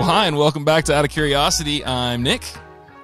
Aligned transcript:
Well, 0.00 0.08
hi, 0.08 0.26
and 0.28 0.38
welcome 0.38 0.64
back 0.64 0.86
to 0.86 0.94
Out 0.94 1.04
of 1.04 1.10
Curiosity. 1.10 1.84
I'm 1.84 2.22
Nick, 2.22 2.42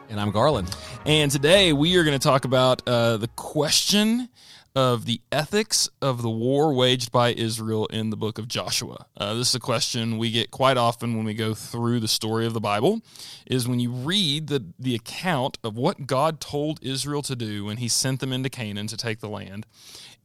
And 0.09 0.19
I'm 0.19 0.31
Garland. 0.31 0.75
and 1.05 1.31
today 1.31 1.75
we 1.75 1.95
are 1.99 2.05
going 2.05 2.19
to 2.19 2.27
talk 2.27 2.47
about 2.47 2.81
uh, 2.89 3.19
the 3.19 3.29
question 3.29 4.31
of 4.75 5.05
the 5.05 5.21
ethics 5.31 5.91
of 6.01 6.23
the 6.23 6.31
war 6.31 6.73
waged 6.73 7.13
by 7.13 7.35
Israel 7.35 7.85
in 7.89 8.09
the 8.09 8.17
book 8.17 8.39
of 8.39 8.49
Joshua. 8.49 9.05
Uh, 9.15 9.35
this 9.35 9.51
is 9.51 9.55
a 9.55 9.61
question 9.61 10.17
we 10.17 10.31
get 10.31 10.51
quite 10.51 10.79
often 10.79 11.19
when 11.19 11.27
we 11.27 11.35
go 11.35 11.53
through 11.53 12.01
the 12.01 12.09
story 12.09 12.47
of 12.47 12.55
the 12.55 12.61
Bible. 12.61 13.03
Is 13.45 13.69
when 13.69 13.79
you 13.79 13.91
read 13.91 14.47
the 14.47 14.65
the 14.79 14.95
account 14.95 15.59
of 15.63 15.77
what 15.77 16.07
God 16.07 16.41
told 16.41 16.79
Israel 16.83 17.21
to 17.23 17.37
do 17.37 17.67
when 17.67 17.77
He 17.77 17.89
sent 17.89 18.21
them 18.21 18.33
into 18.33 18.49
Canaan 18.49 18.87
to 18.87 18.97
take 18.97 19.21
the 19.21 19.29
land. 19.29 19.67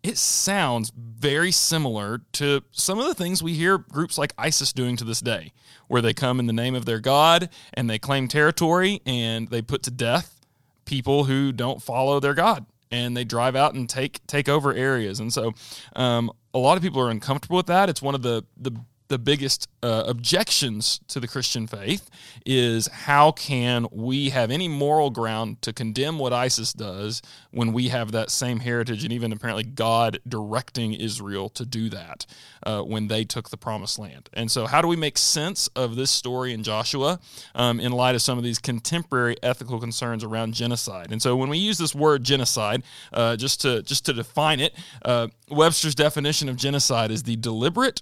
It 0.04 0.18
sounds 0.18 0.92
very 0.96 1.52
similar 1.52 2.22
to 2.34 2.64
some 2.72 2.98
of 2.98 3.06
the 3.06 3.14
things 3.14 3.44
we 3.44 3.54
hear 3.54 3.78
groups 3.78 4.18
like 4.18 4.34
ISIS 4.38 4.74
doing 4.74 4.96
to 4.98 5.04
this 5.04 5.20
day, 5.22 5.54
where 5.88 6.02
they 6.02 6.14
come 6.14 6.40
in 6.40 6.48
the 6.48 6.54
name 6.54 6.74
of 6.74 6.86
their 6.86 7.00
God 7.00 7.50
and 7.74 7.90
they 7.90 8.00
claim 8.00 8.28
territory 8.28 9.02
and 9.06 9.50
they 9.50 9.62
put 9.62 9.84
to 9.84 9.92
death 9.92 10.42
people 10.86 11.26
who 11.26 11.52
don't 11.52 11.82
follow 11.84 12.20
their 12.20 12.34
God 12.34 12.66
and 12.92 13.16
they 13.16 13.24
drive 13.24 13.56
out 13.56 13.74
and 13.74 13.90
take 13.90 14.26
take 14.28 14.50
over 14.50 14.74
areas. 14.74 15.20
And 15.20 15.32
so 15.32 15.54
um, 15.96 16.32
a 16.54 16.60
lot 16.60 16.78
of 16.78 16.84
people 16.84 17.02
are 17.02 17.10
uncomfortable 17.10 17.58
with 17.58 17.68
that. 17.68 17.90
It's 17.90 18.02
one 18.02 18.16
of 18.16 18.22
the 18.22 18.44
the 18.58 18.72
the 19.12 19.20
biggest 19.20 19.68
uh, 19.84 20.06
objections 20.08 21.02
to 21.10 21.20
the 21.20 21.28
Christian 21.28 21.68
faith 21.68 22.10
is 22.46 22.88
how 22.88 23.34
can 23.34 23.86
we 23.92 24.30
have 24.30 24.50
any 24.50 24.70
moral 24.70 25.10
ground 25.10 25.62
to 25.64 25.74
condemn 25.74 26.18
what 26.18 26.32
ISIS 26.32 26.72
does 26.72 27.22
when 27.52 27.74
we 27.74 27.90
have 27.90 28.14
that 28.14 28.32
same 28.32 28.62
heritage 28.62 29.04
and 29.04 29.12
even 29.12 29.34
apparently 29.34 29.66
God 29.66 30.20
directing 30.26 30.94
Israel 30.94 31.50
to 31.50 31.66
do 31.66 31.90
that 31.90 32.26
uh, 32.64 32.82
when 32.84 33.10
they 33.10 33.26
took 33.26 33.50
the 33.50 33.58
promised 33.58 34.00
land. 34.00 34.30
And 34.34 34.50
so, 34.50 34.66
how 34.66 34.82
do 34.82 34.88
we 34.88 34.96
make 34.96 35.18
sense 35.18 35.68
of 35.76 35.98
this 35.98 36.10
story 36.10 36.54
in 36.54 36.64
Joshua 36.64 37.20
um, 37.54 37.82
in 37.82 37.92
light 37.92 38.16
of 38.16 38.22
some 38.22 38.38
of 38.38 38.46
these 38.46 38.60
contemporary 38.60 39.36
ethical 39.44 39.80
concerns 39.80 40.24
around 40.24 40.54
genocide? 40.54 41.12
And 41.12 41.22
so, 41.22 41.36
when 41.36 41.50
we 41.50 41.58
use 41.58 41.78
this 41.78 41.94
word 41.94 42.24
genocide, 42.24 42.84
uh, 43.12 43.36
just 43.36 43.60
to 43.62 43.82
just 43.84 44.06
to 44.06 44.14
define 44.14 44.62
it, 44.62 44.74
uh, 45.04 45.28
Webster's 45.50 45.96
definition 45.96 46.48
of 46.48 46.56
genocide 46.56 47.12
is 47.12 47.24
the 47.24 47.36
deliberate 47.36 48.02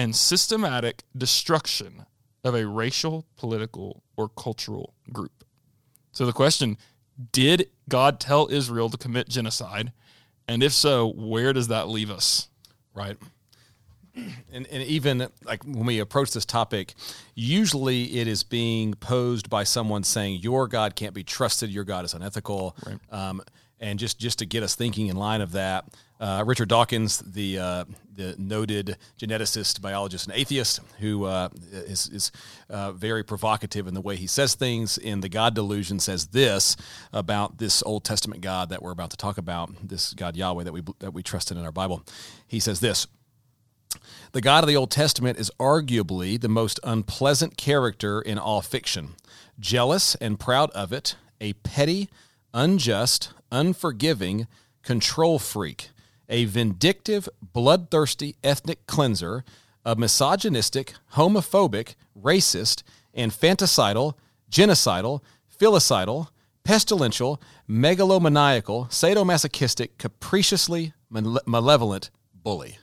and 0.00 0.16
systematic 0.16 1.04
destruction 1.14 2.06
of 2.42 2.54
a 2.54 2.66
racial, 2.66 3.26
political, 3.36 4.02
or 4.16 4.30
cultural 4.30 4.94
group. 5.12 5.44
So 6.12 6.24
the 6.24 6.32
question 6.32 6.78
did 7.32 7.68
God 7.86 8.18
tell 8.18 8.48
Israel 8.50 8.88
to 8.88 8.96
commit 8.96 9.28
genocide? 9.28 9.92
And 10.48 10.62
if 10.62 10.72
so, 10.72 11.12
where 11.12 11.52
does 11.52 11.68
that 11.68 11.88
leave 11.88 12.10
us? 12.10 12.48
Right. 12.94 13.18
And, 14.16 14.66
and 14.66 14.82
even 14.84 15.28
like 15.44 15.64
when 15.64 15.84
we 15.84 15.98
approach 15.98 16.30
this 16.32 16.46
topic, 16.46 16.94
usually 17.34 18.16
it 18.18 18.26
is 18.26 18.42
being 18.42 18.94
posed 18.94 19.50
by 19.50 19.64
someone 19.64 20.02
saying 20.02 20.40
your 20.40 20.66
God 20.66 20.96
can't 20.96 21.12
be 21.14 21.22
trusted, 21.22 21.68
your 21.68 21.84
God 21.84 22.06
is 22.06 22.14
unethical, 22.14 22.74
Right. 22.86 22.98
um, 23.12 23.42
and 23.78 23.98
just 23.98 24.18
just 24.18 24.38
to 24.40 24.46
get 24.46 24.62
us 24.62 24.74
thinking 24.74 25.08
in 25.08 25.16
line 25.16 25.42
of 25.42 25.52
that, 25.52 25.84
uh, 26.20 26.44
Richard 26.46 26.68
Dawkins, 26.68 27.18
the 27.20 27.58
uh, 27.58 27.84
the 28.14 28.34
noted 28.38 28.98
geneticist, 29.18 29.80
biologist, 29.80 30.26
and 30.26 30.36
atheist, 30.36 30.80
who 30.98 31.24
uh, 31.24 31.48
is 31.72 32.08
is 32.08 32.30
uh, 32.68 32.92
very 32.92 33.24
provocative 33.24 33.86
in 33.86 33.94
the 33.94 34.00
way 34.00 34.16
he 34.16 34.26
says 34.26 34.54
things 34.54 34.98
in 34.98 35.20
the 35.22 35.28
God 35.28 35.54
Delusion, 35.54 35.98
says 35.98 36.26
this 36.28 36.76
about 37.12 37.58
this 37.58 37.82
Old 37.84 38.04
Testament 38.04 38.42
God 38.42 38.68
that 38.68 38.82
we're 38.82 38.92
about 38.92 39.10
to 39.10 39.16
talk 39.16 39.38
about, 39.38 39.70
this 39.82 40.12
God 40.12 40.36
Yahweh 40.36 40.64
that 40.64 40.72
we 40.72 40.82
that 40.98 41.14
we 41.14 41.22
trusted 41.22 41.56
in 41.56 41.64
our 41.64 41.72
Bible. 41.72 42.04
He 42.46 42.60
says 42.60 42.80
this. 42.80 43.06
The 44.32 44.40
God 44.40 44.62
of 44.62 44.68
the 44.68 44.76
Old 44.76 44.92
Testament 44.92 45.38
is 45.38 45.50
arguably 45.58 46.40
the 46.40 46.48
most 46.48 46.78
unpleasant 46.84 47.56
character 47.56 48.20
in 48.20 48.38
all 48.38 48.62
fiction. 48.62 49.14
Jealous 49.58 50.14
and 50.16 50.38
proud 50.38 50.70
of 50.70 50.92
it, 50.92 51.16
a 51.40 51.54
petty, 51.54 52.08
unjust, 52.54 53.32
unforgiving 53.50 54.46
control 54.82 55.38
freak, 55.40 55.90
a 56.30 56.46
vindictive, 56.46 57.28
bloodthirsty 57.42 58.36
ethnic 58.42 58.86
cleanser, 58.86 59.44
a 59.84 59.96
misogynistic, 59.96 60.94
homophobic, 61.14 61.94
racist, 62.18 62.82
infanticidal, 63.16 64.14
genocidal, 64.50 65.20
filicidal, 65.60 66.28
pestilential, 66.64 67.40
megalomaniacal, 67.68 68.88
sadomasochistic, 68.90 69.90
capriciously 69.98 70.92
male- 71.10 71.40
malevolent 71.46 72.10
bully. 72.34 72.78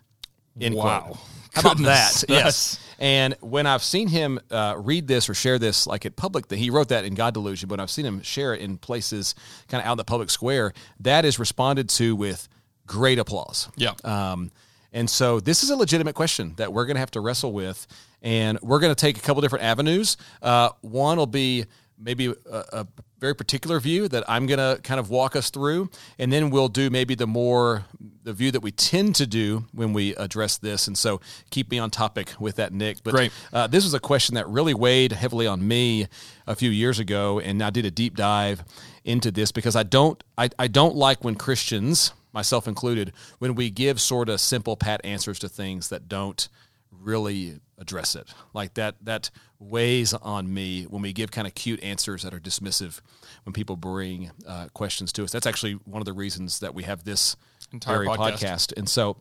End 0.59 0.75
Wow. 0.75 0.99
quote. 1.01 1.17
How 1.53 1.61
about 1.61 1.77
Goodness, 1.77 2.21
that? 2.21 2.29
Yes. 2.33 2.79
And 2.99 3.35
when 3.41 3.67
I've 3.67 3.83
seen 3.83 4.07
him 4.07 4.39
uh, 4.49 4.73
read 4.77 5.07
this 5.07 5.29
or 5.29 5.35
share 5.35 5.59
this, 5.59 5.85
like 5.85 6.05
at 6.05 6.15
public, 6.15 6.47
that 6.47 6.57
he 6.57 6.71
wrote 6.71 6.89
that 6.89 7.05
in 7.05 7.13
God 7.13 7.35
Delusion, 7.35 7.69
but 7.69 7.79
I've 7.79 7.91
seen 7.91 8.05
him 8.05 8.21
share 8.23 8.55
it 8.55 8.61
in 8.61 8.77
places 8.79 9.35
kind 9.67 9.81
of 9.81 9.87
out 9.87 9.91
in 9.93 9.97
the 9.97 10.03
public 10.03 10.31
square. 10.31 10.73
That 10.99 11.23
is 11.23 11.37
responded 11.37 11.89
to 11.89 12.15
with 12.15 12.47
great 12.87 13.19
applause. 13.19 13.69
Yeah. 13.75 13.93
Um, 14.03 14.51
and 14.93 15.09
so 15.09 15.39
this 15.39 15.63
is 15.63 15.69
a 15.69 15.75
legitimate 15.75 16.15
question 16.15 16.53
that 16.57 16.73
we're 16.73 16.85
going 16.85 16.95
to 16.95 17.01
have 17.01 17.11
to 17.11 17.21
wrestle 17.21 17.51
with, 17.51 17.85
and 18.21 18.59
we're 18.61 18.79
going 18.79 18.95
to 18.95 18.99
take 18.99 19.17
a 19.17 19.21
couple 19.21 19.41
different 19.41 19.65
avenues. 19.65 20.17
Uh, 20.41 20.69
one 20.81 21.17
will 21.17 21.27
be 21.27 21.65
maybe 21.99 22.27
a, 22.27 22.63
a 22.73 22.87
very 23.19 23.35
particular 23.35 23.79
view 23.79 24.07
that 24.07 24.23
I'm 24.27 24.45
going 24.45 24.59
to 24.59 24.81
kind 24.83 24.99
of 24.99 25.09
walk 25.09 25.35
us 25.35 25.49
through, 25.49 25.89
and 26.19 26.31
then 26.31 26.49
we'll 26.49 26.67
do 26.67 26.89
maybe 26.89 27.15
the 27.15 27.27
more 27.27 27.85
the 28.23 28.33
view 28.33 28.51
that 28.51 28.61
we 28.61 28.71
tend 28.71 29.15
to 29.15 29.25
do 29.25 29.65
when 29.71 29.93
we 29.93 30.15
address 30.15 30.57
this. 30.57 30.87
And 30.87 30.97
so 30.97 31.19
keep 31.49 31.71
me 31.71 31.79
on 31.79 31.89
topic 31.89 32.33
with 32.39 32.57
that, 32.57 32.73
Nick. 32.73 33.03
But 33.03 33.13
Great. 33.13 33.31
uh, 33.51 33.67
this 33.67 33.83
was 33.83 33.93
a 33.93 33.99
question 33.99 34.35
that 34.35 34.47
really 34.47 34.73
weighed 34.73 35.11
heavily 35.11 35.47
on 35.47 35.67
me 35.67 36.07
a 36.45 36.55
few 36.55 36.69
years 36.69 36.99
ago, 36.99 37.39
and 37.39 37.61
I 37.63 37.69
did 37.71 37.85
a 37.85 37.91
deep 37.91 38.15
dive 38.15 38.63
into 39.03 39.31
this 39.31 39.51
because 39.51 39.75
I 39.75 39.83
don't 39.83 40.23
I, 40.37 40.49
I 40.59 40.67
don't 40.67 40.95
like 40.95 41.23
when 41.23 41.35
Christians, 41.35 42.13
myself 42.37 42.67
included, 42.67 43.11
when 43.39 43.55
we 43.55 43.71
give 43.71 43.99
sort 43.99 44.29
of 44.29 44.39
simple 44.39 44.77
pat 44.77 45.01
answers 45.03 45.39
to 45.39 45.49
things 45.49 45.89
that 45.89 46.07
don't 46.07 46.47
really 46.91 47.59
address 47.79 48.15
it. 48.15 48.27
Like 48.53 48.75
that 48.75 48.95
that 49.01 49.31
weighs 49.59 50.13
on 50.13 50.53
me 50.53 50.83
when 50.83 51.01
we 51.01 51.13
give 51.13 51.31
kind 51.31 51.47
of 51.47 51.55
cute 51.55 51.81
answers 51.81 52.21
that 52.21 52.35
are 52.35 52.39
dismissive 52.39 53.01
when 53.43 53.53
people 53.53 53.75
bring 53.75 54.29
uh, 54.47 54.67
questions 54.75 55.11
to 55.13 55.23
us. 55.23 55.31
That's 55.31 55.47
actually 55.47 55.73
one 55.85 55.99
of 55.99 56.05
the 56.05 56.13
reasons 56.13 56.59
that 56.59 56.75
we 56.75 56.83
have 56.83 57.03
this 57.03 57.35
Entire 57.73 58.05
podcast. 58.05 58.33
podcast. 58.33 58.77
And 58.77 58.87
so 58.87 59.17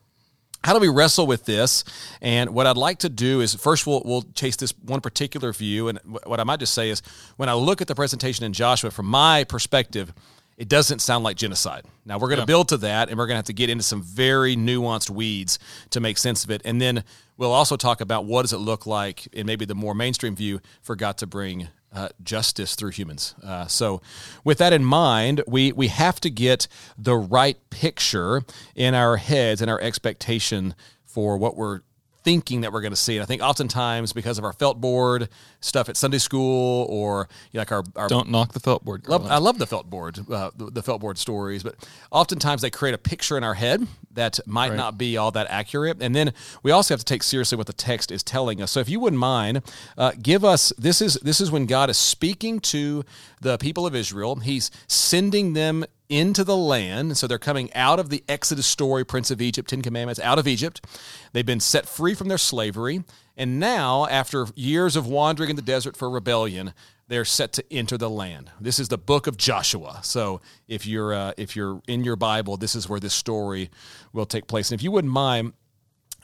how 0.63 0.75
do 0.75 0.81
we 0.81 0.89
wrestle 0.89 1.27
with 1.27 1.47
this? 1.47 1.85
And 2.21 2.51
what 2.51 2.67
I'd 2.67 2.77
like 2.77 2.99
to 2.99 3.09
do 3.09 3.41
is 3.41 3.55
first 3.55 3.87
we'll, 3.87 4.03
we'll 4.05 4.25
chase 4.35 4.57
this 4.57 4.73
one 4.83 5.01
particular 5.01 5.53
view. 5.55 5.89
And 5.89 5.99
what 6.25 6.39
I 6.39 6.45
might 6.45 6.61
just 6.61 6.75
say 6.75 6.91
is 6.91 7.01
when 7.37 7.49
I 7.49 7.55
look 7.55 7.81
at 7.81 7.89
the 7.89 7.95
presentation 7.95 8.45
in 8.45 8.53
Joshua, 8.53 8.91
from 8.91 9.07
my 9.07 9.45
perspective, 9.45 10.13
it 10.57 10.69
doesn't 10.69 11.01
sound 11.01 11.23
like 11.25 11.37
genocide. 11.37 11.85
Now 12.05 12.19
we're 12.19 12.29
going 12.29 12.39
to 12.39 12.43
Yeah. 12.43 12.47
build 12.47 12.69
to 12.69 12.77
that, 12.79 13.09
and 13.09 13.19
we're 13.19 13.27
going 13.27 13.35
to 13.35 13.39
have 13.39 13.45
to 13.47 13.53
get 13.53 13.69
into 13.71 13.85
some 13.85 14.03
very 14.03 14.57
nuanced 14.57 15.11
weeds 15.11 15.59
to 15.91 16.01
make 16.01 16.17
sense 16.19 16.45
of 16.45 16.51
it. 16.51 16.63
And 16.65 16.81
then 16.81 17.05
we'll 17.37 17.53
also 17.53 17.77
talk 17.77 18.01
about 18.01 18.25
what 18.25 18.43
does 18.43 18.53
it 18.53 18.59
look 18.59 18.87
like 18.87 19.27
in 19.29 19.47
maybe 19.47 19.65
the 19.65 19.75
more 19.75 19.95
mainstream 19.95 20.35
view 20.35 20.61
for 20.83 20.97
God 20.97 21.19
to 21.19 21.27
bring 21.27 21.69
uh, 21.93 22.09
justice 22.23 22.75
through 22.75 22.91
humans. 22.91 23.35
Uh, 23.43 23.67
so, 23.67 24.03
with 24.45 24.59
that 24.59 24.73
in 24.73 24.85
mind, 24.85 25.43
we 25.47 25.73
we 25.73 25.89
have 25.89 26.21
to 26.21 26.29
get 26.31 26.69
the 26.99 27.17
right 27.17 27.57
picture 27.71 28.43
in 28.75 28.95
our 28.95 29.17
heads 29.17 29.63
and 29.63 29.71
our 29.71 29.81
expectation 29.81 30.75
for 31.05 31.39
what 31.39 31.57
we're 31.57 31.81
thinking 32.27 32.63
that 32.63 32.73
we're 32.73 32.81
going 32.81 32.93
to 32.93 32.97
see. 32.97 33.15
And 33.17 33.23
I 33.23 33.27
think 33.27 33.41
oftentimes 33.41 34.13
because 34.13 34.37
of 34.37 34.45
our 34.45 34.53
felt 34.53 34.81
board 34.81 35.29
stuff 35.61 35.89
at 35.89 35.97
Sunday 35.97 36.19
school 36.19 36.85
or 36.91 37.29
you 37.53 37.59
know, 37.59 37.61
like 37.61 37.71
our, 37.71 37.85
our 37.95 38.09
Don't 38.09 38.31
knock 38.31 38.53
the 38.53 38.59
felt 38.59 38.85
board. 38.85 39.07
Love, 39.07 39.27
I 39.27 39.39
love 39.39 39.59
the 39.59 39.67
felt 39.67 39.89
board, 39.89 40.19
uh, 40.29 40.51
the, 40.57 40.73
the 40.73 40.83
felt 40.83 41.01
board 41.01 41.19
stories, 41.19 41.63
but 41.63 41.77
oftentimes 42.11 42.63
they 42.63 42.71
create 42.71 42.95
a 42.97 42.99
picture 42.99 43.39
in 43.39 43.45
our 43.45 43.55
head 43.55 43.87
that 44.15 44.41
might 44.45 44.71
Right. 44.71 44.77
not 44.77 44.99
be 44.99 45.17
all 45.17 45.31
that 45.31 45.47
accurate. 45.51 45.99
And 46.01 46.17
then 46.17 46.33
we 46.65 46.73
also 46.73 46.95
have 46.95 46.99
to 46.99 47.05
take 47.05 47.23
seriously 47.23 47.57
what 47.57 47.69
the 47.69 47.73
text 47.73 48.11
is 48.11 48.25
telling 48.25 48.61
us. 48.61 48.73
So 48.73 48.81
if 48.81 48.89
you 48.89 48.99
wouldn't 48.99 49.21
mind, 49.21 49.63
uh, 49.97 50.11
give 50.21 50.45
us 50.45 50.73
this 50.77 51.01
is 51.01 51.15
this 51.23 51.41
is 51.41 51.53
when 51.53 51.67
God 51.67 51.91
is 51.91 51.97
speaking 51.97 52.59
to 52.75 53.05
the 53.41 53.57
people 53.59 53.87
of 53.87 53.95
Israel. 53.95 54.35
He's 54.37 54.73
sending 54.89 55.53
them 55.53 55.85
into 56.09 56.45
the 56.45 56.57
land. 56.57 57.17
So 57.17 57.27
they're 57.27 57.39
coming 57.39 57.73
out 57.75 57.99
of 57.99 58.09
the 58.09 58.23
Exodus 58.29 58.67
story, 58.67 59.05
Prince 59.05 59.31
of 59.31 59.41
Egypt, 59.41 59.69
Ten 59.69 59.83
Commandments, 59.83 60.21
out 60.21 60.39
of 60.39 60.47
Egypt. 60.47 60.85
They've 61.33 61.47
been 61.47 61.61
set 61.61 61.87
free 61.87 62.15
from 62.15 62.29
their 62.29 62.39
slavery. 62.39 63.05
And 63.37 63.61
now, 63.61 64.07
after 64.07 64.47
years 64.55 64.97
of 64.97 65.07
wandering 65.07 65.51
in 65.51 65.57
the 65.57 65.63
desert 65.63 65.97
for 65.97 66.09
rebellion, 66.09 66.73
they're 67.09 67.25
set 67.25 67.53
to 67.53 67.65
enter 67.73 67.97
the 67.97 68.11
land. 68.11 68.51
This 68.61 68.79
is 68.79 68.89
the 68.89 68.99
book 68.99 69.27
of 69.27 69.37
Joshua. 69.37 70.01
So 70.03 70.41
if 70.67 70.87
you're 70.87 71.15
uh, 71.15 71.33
if 71.37 71.55
you're 71.55 71.81
in 71.87 72.03
your 72.03 72.17
Bible, 72.17 72.57
this 72.57 72.75
is 72.75 72.89
where 72.89 72.99
this 72.99 73.15
story 73.15 73.71
will 74.13 74.27
take 74.27 74.47
place. 74.47 74.71
And 74.71 74.81
if 74.81 74.83
you 74.83 74.91
wouldn't 74.91 75.13
mind, 75.13 75.53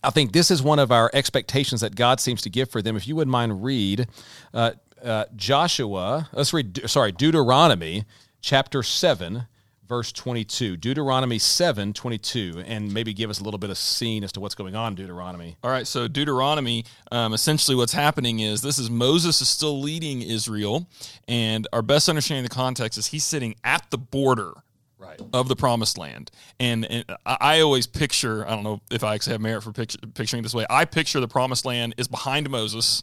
I 0.03 0.11
think 0.11 0.33
this 0.33 0.51
is 0.51 0.63
one 0.63 0.81
of 0.81 0.91
our 0.91 1.11
expectations 1.15 1.83
that 1.83 1.95
God 1.95 2.19
seems 2.19 2.43
to 2.43 2.51
give 2.51 2.71
for 2.71 2.83
them. 2.83 2.97
If 2.97 3.07
you 3.07 3.15
wouldn't 3.15 3.31
mind, 3.31 3.63
read 3.63 4.09
uh, 4.53 4.73
uh, 5.05 5.27
Joshua. 5.37 6.29
Let's 6.33 6.53
read. 6.53 6.91
Sorry, 6.91 7.13
Deuteronomy 7.13 8.05
chapter 8.41 8.83
seven, 8.83 9.47
verse 9.93 10.11
22. 10.11 10.79
Deuteronomy 10.79 11.39
7 11.39 11.93
22. 11.93 12.65
And 12.67 12.95
maybe 12.95 13.13
give 13.13 13.29
us 13.29 13.41
a 13.41 13.45
little 13.45 13.59
bit 13.59 13.69
of 13.69 13.77
scene 13.77 14.25
as 14.25 14.33
to 14.33 14.41
what's 14.41 14.55
going 14.55 14.75
on 14.75 14.93
in 14.93 14.97
Deuteronomy. 14.97 15.59
All 15.63 15.71
right, 15.71 15.87
so 15.87 16.09
Deuteronomy, 16.09 16.87
um, 17.11 17.35
essentially 17.35 17.77
what's 17.77 17.93
happening 17.93 18.41
is 18.41 18.63
this 18.63 18.79
is 18.79 18.89
Moses 18.89 19.43
is 19.43 19.49
still 19.51 19.83
leading 19.83 20.23
Israel, 20.23 20.89
and 21.29 21.69
our 21.75 21.83
best 21.83 22.09
understanding 22.09 22.43
of 22.43 22.49
the 22.49 22.55
context 22.57 22.99
is 22.99 23.09
he's 23.09 23.23
sitting 23.25 23.55
at 23.65 23.91
the 23.91 23.99
border 23.99 24.55
Right. 24.99 25.21
of 25.35 25.49
the 25.49 25.57
promised 25.57 25.99
land. 25.99 26.31
And, 26.61 26.85
and 26.89 27.05
I 27.27 27.61
always 27.61 27.89
picture, 27.89 28.47
I 28.47 28.51
don't 28.51 28.63
know 28.63 28.81
if 28.91 29.03
I 29.03 29.15
actually 29.15 29.33
have 29.33 29.41
merit 29.41 29.63
for 29.63 29.73
picture, 29.73 29.99
picturing 30.15 30.39
it 30.39 30.43
this 30.45 30.55
way, 30.55 30.65
I 30.71 30.85
picture 30.85 31.19
the 31.19 31.27
promised 31.27 31.65
land 31.67 31.97
is 31.99 32.07
behind 32.07 32.49
Moses, 32.49 33.03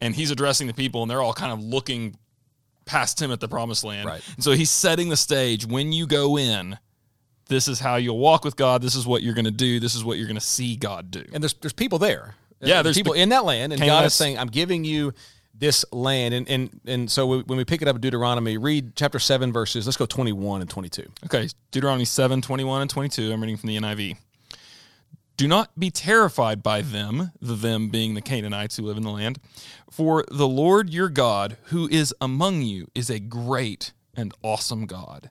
and 0.00 0.16
he's 0.16 0.32
addressing 0.32 0.66
the 0.66 0.74
people, 0.74 1.00
and 1.02 1.10
they're 1.10 1.22
all 1.22 1.32
kind 1.32 1.52
of 1.52 1.62
looking 1.62 2.18
past 2.88 3.20
him 3.22 3.30
at 3.30 3.38
the 3.40 3.48
promised 3.48 3.84
land. 3.84 4.06
Right. 4.06 4.22
And 4.34 4.42
so 4.42 4.52
he's 4.52 4.70
setting 4.70 5.08
the 5.10 5.16
stage. 5.16 5.66
When 5.66 5.92
you 5.92 6.06
go 6.06 6.36
in, 6.38 6.78
this 7.48 7.68
is 7.68 7.78
how 7.80 7.96
you'll 7.96 8.18
walk 8.18 8.44
with 8.44 8.56
God. 8.56 8.82
This 8.82 8.94
is 8.94 9.06
what 9.06 9.22
you're 9.22 9.34
going 9.34 9.44
to 9.44 9.50
do. 9.50 9.78
This 9.78 9.94
is 9.94 10.02
what 10.04 10.18
you're 10.18 10.26
going 10.26 10.34
to 10.36 10.40
see 10.40 10.76
God 10.76 11.10
do. 11.10 11.24
And 11.32 11.42
there's 11.42 11.54
there's 11.54 11.72
people 11.72 11.98
there. 11.98 12.34
Uh, 12.62 12.66
yeah, 12.66 12.82
there's 12.82 12.96
people 12.96 13.12
pe- 13.14 13.20
in 13.20 13.28
that 13.28 13.44
land, 13.44 13.72
and 13.72 13.80
God 13.80 14.04
is 14.06 14.14
saying, 14.14 14.36
"I'm 14.38 14.48
giving 14.48 14.84
you 14.84 15.12
this 15.54 15.84
land." 15.92 16.34
And 16.34 16.48
and 16.48 16.80
and 16.86 17.10
so 17.10 17.26
we- 17.26 17.42
when 17.42 17.56
we 17.56 17.64
pick 17.64 17.82
it 17.82 17.88
up 17.88 17.94
in 17.96 18.00
Deuteronomy, 18.00 18.56
read 18.58 18.96
chapter 18.96 19.18
seven 19.18 19.52
verses. 19.52 19.86
Let's 19.86 19.96
go 19.96 20.06
21 20.06 20.60
and 20.60 20.68
22. 20.68 21.04
Okay, 21.26 21.48
Deuteronomy 21.70 22.04
7, 22.04 22.42
21 22.42 22.82
and 22.82 22.90
22. 22.90 23.32
I'm 23.32 23.40
reading 23.40 23.56
from 23.56 23.68
the 23.68 23.76
NIV. 23.76 24.16
Do 25.38 25.46
not 25.46 25.78
be 25.78 25.88
terrified 25.92 26.64
by 26.64 26.82
them, 26.82 27.30
the 27.40 27.54
them 27.54 27.90
being 27.90 28.14
the 28.14 28.20
Canaanites 28.20 28.76
who 28.76 28.82
live 28.82 28.96
in 28.96 29.04
the 29.04 29.10
land, 29.10 29.38
for 29.88 30.24
the 30.32 30.48
Lord 30.48 30.90
your 30.90 31.08
God, 31.08 31.56
who 31.66 31.88
is 31.90 32.12
among 32.20 32.62
you, 32.62 32.88
is 32.92 33.08
a 33.08 33.20
great 33.20 33.92
and 34.16 34.34
awesome 34.42 34.84
God. 34.84 35.30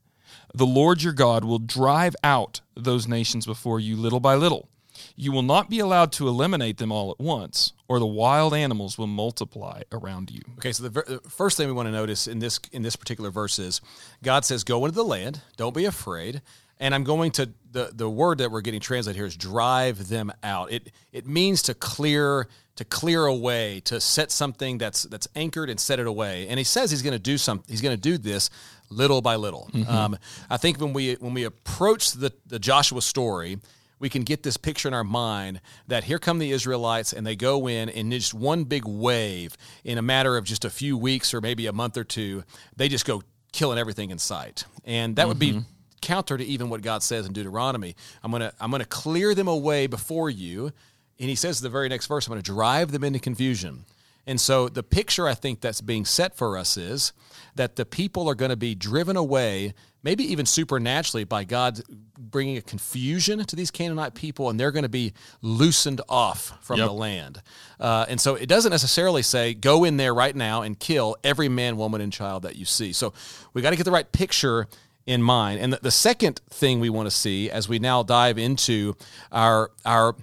The 0.53 0.65
Lord 0.65 1.03
your 1.03 1.11
God 1.11 1.43
will 1.43 1.59
drive 1.59 2.15
out 2.23 2.61
those 2.73 3.05
nations 3.05 3.45
before 3.45 3.81
you 3.81 3.97
little 3.97 4.21
by 4.21 4.35
little. 4.35 4.69
You 5.17 5.33
will 5.33 5.41
not 5.41 5.69
be 5.69 5.79
allowed 5.79 6.13
to 6.13 6.29
eliminate 6.29 6.77
them 6.77 6.89
all 6.91 7.11
at 7.11 7.19
once, 7.19 7.73
or 7.89 7.99
the 7.99 8.07
wild 8.07 8.53
animals 8.53 8.97
will 8.97 9.07
multiply 9.07 9.81
around 9.91 10.31
you. 10.31 10.39
Okay, 10.57 10.71
so 10.71 10.83
the, 10.83 10.89
ver- 10.89 11.05
the 11.05 11.29
first 11.29 11.57
thing 11.57 11.67
we 11.67 11.73
want 11.73 11.87
to 11.87 11.91
notice 11.91 12.27
in 12.27 12.39
this 12.39 12.61
in 12.71 12.81
this 12.81 12.95
particular 12.95 13.29
verse 13.29 13.59
is 13.59 13.81
God 14.23 14.45
says, 14.45 14.63
"Go 14.63 14.85
into 14.85 14.95
the 14.95 15.03
land, 15.03 15.41
don't 15.57 15.75
be 15.75 15.83
afraid." 15.83 16.41
And 16.79 16.93
I'm 16.93 17.03
going 17.03 17.31
to 17.31 17.49
the 17.71 17.91
the 17.93 18.09
word 18.09 18.39
that 18.39 18.51
we're 18.51 18.61
getting 18.61 18.79
translated 18.79 19.17
here 19.17 19.25
is 19.25 19.35
drive 19.35 20.09
them 20.09 20.31
out. 20.43 20.71
It 20.71 20.91
it 21.11 21.27
means 21.27 21.61
to 21.63 21.73
clear 21.73 22.47
to 22.77 22.85
clear 22.85 23.25
away, 23.25 23.81
to 23.85 23.99
set 23.99 24.31
something 24.31 24.77
that's 24.77 25.03
that's 25.03 25.27
anchored 25.35 25.69
and 25.69 25.79
set 25.79 25.99
it 25.99 26.07
away. 26.07 26.47
And 26.47 26.59
he 26.59 26.63
says 26.63 26.91
he's 26.91 27.01
going 27.01 27.13
to 27.13 27.19
do 27.19 27.37
some 27.37 27.63
he's 27.67 27.81
going 27.81 27.95
to 27.95 28.01
do 28.01 28.17
this 28.17 28.49
little 28.89 29.21
by 29.21 29.35
little. 29.35 29.69
Um, 29.87 30.17
I 30.49 30.57
think 30.57 30.79
when 30.79 30.93
we 30.93 31.15
when 31.15 31.33
we 31.33 31.43
approach 31.43 32.13
the 32.13 32.31
the 32.45 32.59
Joshua 32.59 33.01
story, 33.01 33.57
we 33.99 34.09
can 34.09 34.21
get 34.23 34.43
this 34.43 34.57
picture 34.57 34.87
in 34.87 34.93
our 34.93 35.03
mind 35.03 35.59
that 35.87 36.03
here 36.03 36.19
come 36.19 36.37
the 36.39 36.51
Israelites 36.51 37.13
and 37.13 37.25
they 37.25 37.35
go 37.35 37.67
in 37.67 37.89
in 37.89 38.11
just 38.11 38.33
one 38.33 38.63
big 38.63 38.85
wave 38.85 39.57
in 39.83 39.97
a 39.97 40.03
matter 40.03 40.37
of 40.37 40.45
just 40.45 40.63
a 40.63 40.69
few 40.69 40.97
weeks 40.97 41.33
or 41.33 41.41
maybe 41.41 41.65
a 41.65 41.73
month 41.73 41.97
or 41.97 42.03
two, 42.03 42.43
they 42.75 42.87
just 42.87 43.05
go 43.05 43.23
killing 43.51 43.79
everything 43.79 44.11
in 44.11 44.19
sight. 44.19 44.65
And 44.85 45.15
that 45.15 45.27
would 45.27 45.39
be 45.39 45.61
counter 46.01 46.37
to 46.37 46.45
even 46.45 46.69
what 46.69 46.81
God 46.81 47.03
says 47.03 47.25
in 47.25 47.33
Deuteronomy. 47.33 47.95
I'm 48.23 48.31
going 48.31 48.41
to 48.41 48.53
I'm 48.59 48.69
going 48.71 48.81
to 48.81 48.87
clear 48.87 49.33
them 49.35 49.47
away 49.47 49.87
before 49.87 50.29
you. 50.29 50.71
And 51.19 51.29
he 51.29 51.35
says 51.35 51.59
in 51.61 51.63
the 51.63 51.69
very 51.69 51.89
next 51.89 52.05
verse, 52.07 52.27
I'm 52.27 52.31
going 52.31 52.41
to 52.43 52.51
drive 52.51 52.91
them 52.91 53.03
into 53.03 53.19
confusion. 53.19 53.85
And 54.27 54.41
so 54.41 54.67
the 54.67 54.83
picture 54.83 55.25
I 55.27 55.33
think 55.33 55.61
that's 55.61 55.79
being 55.81 56.03
set 56.03 56.35
for 56.35 56.57
us 56.57 56.75
is 56.75 57.13
that 57.55 57.77
the 57.77 57.85
people 57.85 58.27
are 58.29 58.35
going 58.35 58.49
to 58.51 58.57
be 58.57 58.75
driven 58.75 59.15
away, 59.15 59.73
maybe 60.03 60.25
even 60.25 60.45
supernaturally, 60.45 61.23
by 61.23 61.45
God 61.45 61.81
bringing 62.19 62.57
a 62.57 62.61
confusion 62.61 63.43
to 63.45 63.55
these 63.55 63.71
Canaanite 63.71 64.15
people, 64.15 64.49
and 64.49 64.59
they're 64.59 64.73
going 64.73 64.83
to 64.83 64.89
be 64.89 65.13
loosened 65.41 66.01
off 66.09 66.57
from 66.61 66.77
Yep. 66.77 66.87
the 66.87 66.93
land. 66.93 67.41
Uh, 67.79 68.05
and 68.09 68.19
so 68.19 68.35
it 68.35 68.47
doesn't 68.47 68.71
necessarily 68.71 69.21
say 69.21 69.53
go 69.53 69.85
in 69.85 69.95
there 69.95 70.13
right 70.13 70.35
now 70.35 70.61
and 70.61 70.77
kill 70.77 71.15
every 71.23 71.47
man, 71.47 71.77
woman, 71.77 72.01
and 72.01 72.11
child 72.11 72.43
that 72.43 72.57
you 72.57 72.65
see. 72.65 72.91
So 72.91 73.13
we 73.53 73.61
got 73.61 73.69
to 73.69 73.77
get 73.77 73.85
the 73.85 73.91
right 73.91 74.11
picture 74.11 74.67
in 75.07 75.23
mind. 75.23 75.59
And 75.59 75.73
the, 75.73 75.79
the 75.81 75.91
second 75.91 76.41
thing 76.49 76.79
we 76.79 76.89
want 76.89 77.07
to 77.07 77.15
see 77.15 77.49
as 77.49 77.67
we 77.67 77.79
now 77.79 78.03
dive 78.03 78.37
into 78.37 78.95
our 79.31 79.71
our 79.85 80.15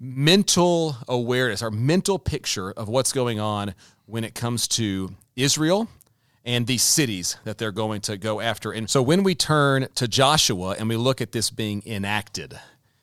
mental 0.00 0.96
awareness, 1.06 1.60
our 1.60 1.70
mental 1.70 2.18
picture 2.18 2.70
of 2.70 2.88
what's 2.88 3.12
going 3.12 3.38
on 3.38 3.74
when 4.06 4.24
it 4.24 4.34
comes 4.34 4.66
to 4.66 5.14
Israel 5.36 5.88
and 6.42 6.66
these 6.66 6.82
cities 6.82 7.36
that 7.44 7.58
they're 7.58 7.70
going 7.70 8.00
to 8.00 8.16
go 8.16 8.40
after. 8.40 8.72
And 8.72 8.88
so 8.88 9.02
when 9.02 9.22
we 9.22 9.34
turn 9.34 9.88
to 9.96 10.08
Joshua 10.08 10.74
and 10.78 10.88
we 10.88 10.96
look 10.96 11.20
at 11.20 11.32
this 11.32 11.50
being 11.50 11.82
enacted, 11.84 12.58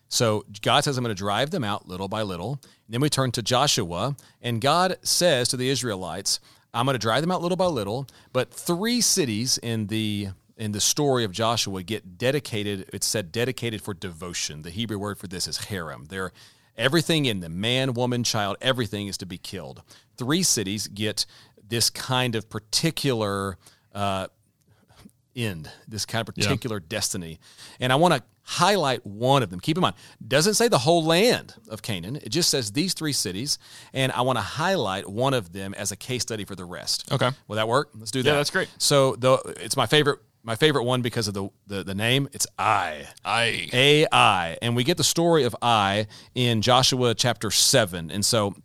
so 0.10 0.46
God 0.62 0.84
says, 0.84 0.98
I'm 0.98 1.04
going 1.04 1.16
to 1.16 1.20
drive 1.20 1.52
them 1.52 1.64
out 1.64 1.88
little 1.88 2.08
by 2.08 2.24
little. 2.24 2.60
then 2.90 3.02
we 3.02 3.10
turn 3.10 3.32
to 3.34 3.42
Joshua, 3.42 4.16
and 4.42 4.62
God 4.62 4.98
says 5.04 5.50
to 5.50 5.58
the 5.58 5.70
Israelites, 5.70 6.40
I'm 6.74 6.86
going 6.86 6.96
to 6.96 7.00
drive 7.00 7.22
them 7.22 7.32
out 7.32 7.42
little 7.42 7.58
by 7.58 7.66
little. 7.66 8.08
But 8.34 8.52
three 8.52 9.02
cities 9.02 9.58
in 9.58 9.88
the 9.88 10.30
in 10.58 10.72
the 10.72 10.82
story 10.82 11.24
of 11.24 11.32
Joshua 11.32 11.84
get 11.84 12.18
dedicated. 12.18 12.90
It's 12.94 13.08
said 13.08 13.32
dedicated 13.32 13.82
for 13.82 13.94
devotion. 13.94 14.64
The 14.64 14.72
Hebrew 14.72 14.98
word 14.98 15.18
for 15.18 15.28
this 15.28 15.48
is 15.48 15.58
herem. 15.58 16.08
They're 16.08 16.32
everything 16.78 17.26
in 17.26 17.40
them, 17.40 17.60
man, 17.60 17.94
woman, 17.94 18.24
child, 18.24 18.58
everything 18.62 19.08
is 19.08 19.18
to 19.18 19.26
be 19.26 19.38
killed. 19.38 19.82
Three 20.18 20.44
cities 20.44 20.88
get 20.88 21.26
this 21.68 21.90
kind 21.90 22.36
of 22.36 22.50
particular 22.50 23.58
uh, 23.94 24.28
end, 25.36 25.70
this 25.88 26.06
kind 26.06 26.28
of 26.28 26.34
particular 26.36 26.80
destiny. 26.80 27.40
And 27.80 27.92
I 27.92 27.96
want 27.96 28.14
to 28.14 28.24
highlight 28.44 29.06
one 29.06 29.44
of 29.44 29.50
them. 29.50 29.60
Keep 29.60 29.78
in 29.78 29.82
mind, 29.82 29.96
doesn't 30.26 30.54
say 30.54 30.68
the 30.68 30.78
whole 30.78 31.04
land 31.04 31.54
of 31.70 31.82
Canaan. 31.82 32.16
It 32.18 32.30
just 32.30 32.50
says 32.50 32.72
these 32.72 32.94
three 32.94 33.12
cities, 33.12 33.60
and 33.94 34.12
I 34.12 34.22
want 34.22 34.38
to 34.38 34.44
highlight 34.44 35.10
one 35.10 35.34
of 35.34 35.52
them 35.52 35.74
as 35.74 35.92
a 35.92 35.96
case 35.96 36.22
study 36.22 36.46
for 36.46 36.56
the 36.56 36.66
rest. 36.66 37.12
Okay. 37.12 37.30
Will 37.48 37.58
that 37.58 37.68
work? 37.68 37.90
Let's 37.98 38.12
do 38.12 38.24
that. 38.24 38.30
Yeah, 38.30 38.36
that's 38.36 38.52
great. 38.52 38.70
So 38.78 39.16
the 39.16 39.38
it's 39.60 39.76
my 39.76 39.86
favorite 39.86 40.20
my 40.48 40.56
favorite 40.56 40.86
one 40.86 41.02
because 41.02 41.28
of 41.28 41.34
the 41.34 41.50
the, 41.68 41.84
the 41.84 41.94
name. 41.94 42.30
It's 42.32 42.48
Ai. 42.58 43.08
Ai 43.74 44.58
And 44.62 44.76
we 44.76 44.84
get 44.86 44.98
the 44.98 45.04
story 45.04 45.44
of 45.44 45.56
Ai 45.62 46.08
in 46.34 46.62
Joshua 46.62 47.14
chapter 47.14 47.52
7. 47.52 48.10
And 48.10 48.26
so 48.26 48.56